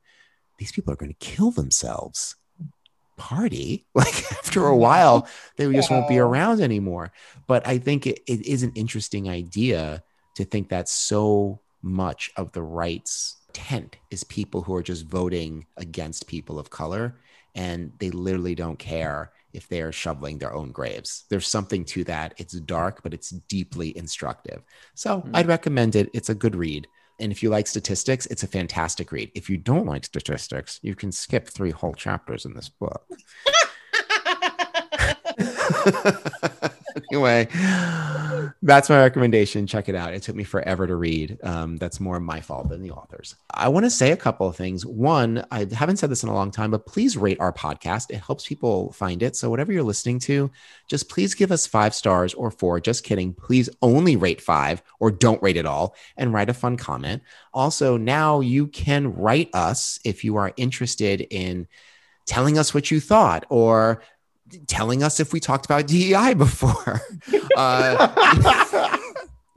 [0.58, 2.36] these people are going to kill themselves.
[3.18, 3.86] Party.
[3.94, 7.12] Like after a while, they just won't be around anymore.
[7.46, 10.02] But I think it, it is an interesting idea
[10.36, 15.66] to think that so much of the right's tent is people who are just voting
[15.76, 17.16] against people of color
[17.54, 21.24] and they literally don't care if they are shoveling their own graves.
[21.28, 22.34] There's something to that.
[22.36, 24.62] It's dark, but it's deeply instructive.
[24.94, 25.34] So mm-hmm.
[25.34, 26.10] I'd recommend it.
[26.12, 26.86] It's a good read.
[27.20, 29.32] And if you like statistics, it's a fantastic read.
[29.34, 33.04] If you don't like statistics, you can skip three whole chapters in this book.
[37.12, 37.48] anyway,
[38.62, 39.66] that's my recommendation.
[39.66, 40.14] Check it out.
[40.14, 41.38] It took me forever to read.
[41.42, 43.34] Um, that's more my fault than the authors.
[43.50, 44.84] I want to say a couple of things.
[44.84, 48.10] One, I haven't said this in a long time, but please rate our podcast.
[48.10, 49.36] It helps people find it.
[49.36, 50.50] So, whatever you're listening to,
[50.86, 52.80] just please give us five stars or four.
[52.80, 53.34] Just kidding.
[53.34, 57.22] Please only rate five or don't rate at all and write a fun comment.
[57.52, 61.66] Also, now you can write us if you are interested in
[62.26, 64.02] telling us what you thought or
[64.66, 67.00] telling us if we talked about DEI before.
[67.56, 68.96] Uh,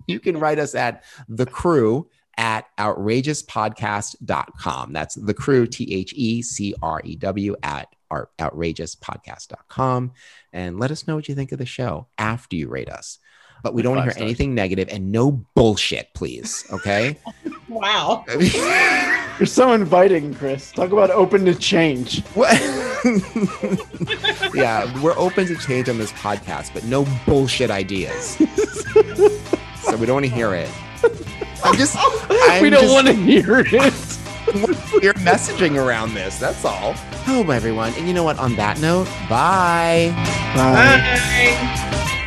[0.08, 4.94] you can write us at the crew at outrageouspodcast.com.
[4.94, 10.14] That's the crew, T H E C R E W, at outrageouspodcast.com.
[10.52, 13.20] And let us know what you think of the show after you rate us.
[13.64, 14.24] But we don't want to hear stars.
[14.24, 16.66] anything negative and no bullshit, please.
[16.72, 17.20] Okay.
[17.70, 18.26] wow.
[18.30, 20.72] You're so inviting, Chris.
[20.72, 22.24] Talk about open to change.
[22.34, 22.60] What?
[24.54, 28.36] yeah, we're open to change on this podcast, but no bullshit ideas.
[29.82, 30.70] so we don't want to hear it.
[31.64, 31.95] I'm just.
[32.30, 33.72] I'm we don't want to hear it.
[35.02, 36.38] We're messaging around this.
[36.39, 36.95] That's all.
[37.28, 37.93] Oh, everyone.
[37.93, 38.38] And you know what?
[38.39, 40.12] On that note, bye.
[40.56, 40.97] Bye.
[40.97, 42.18] bye.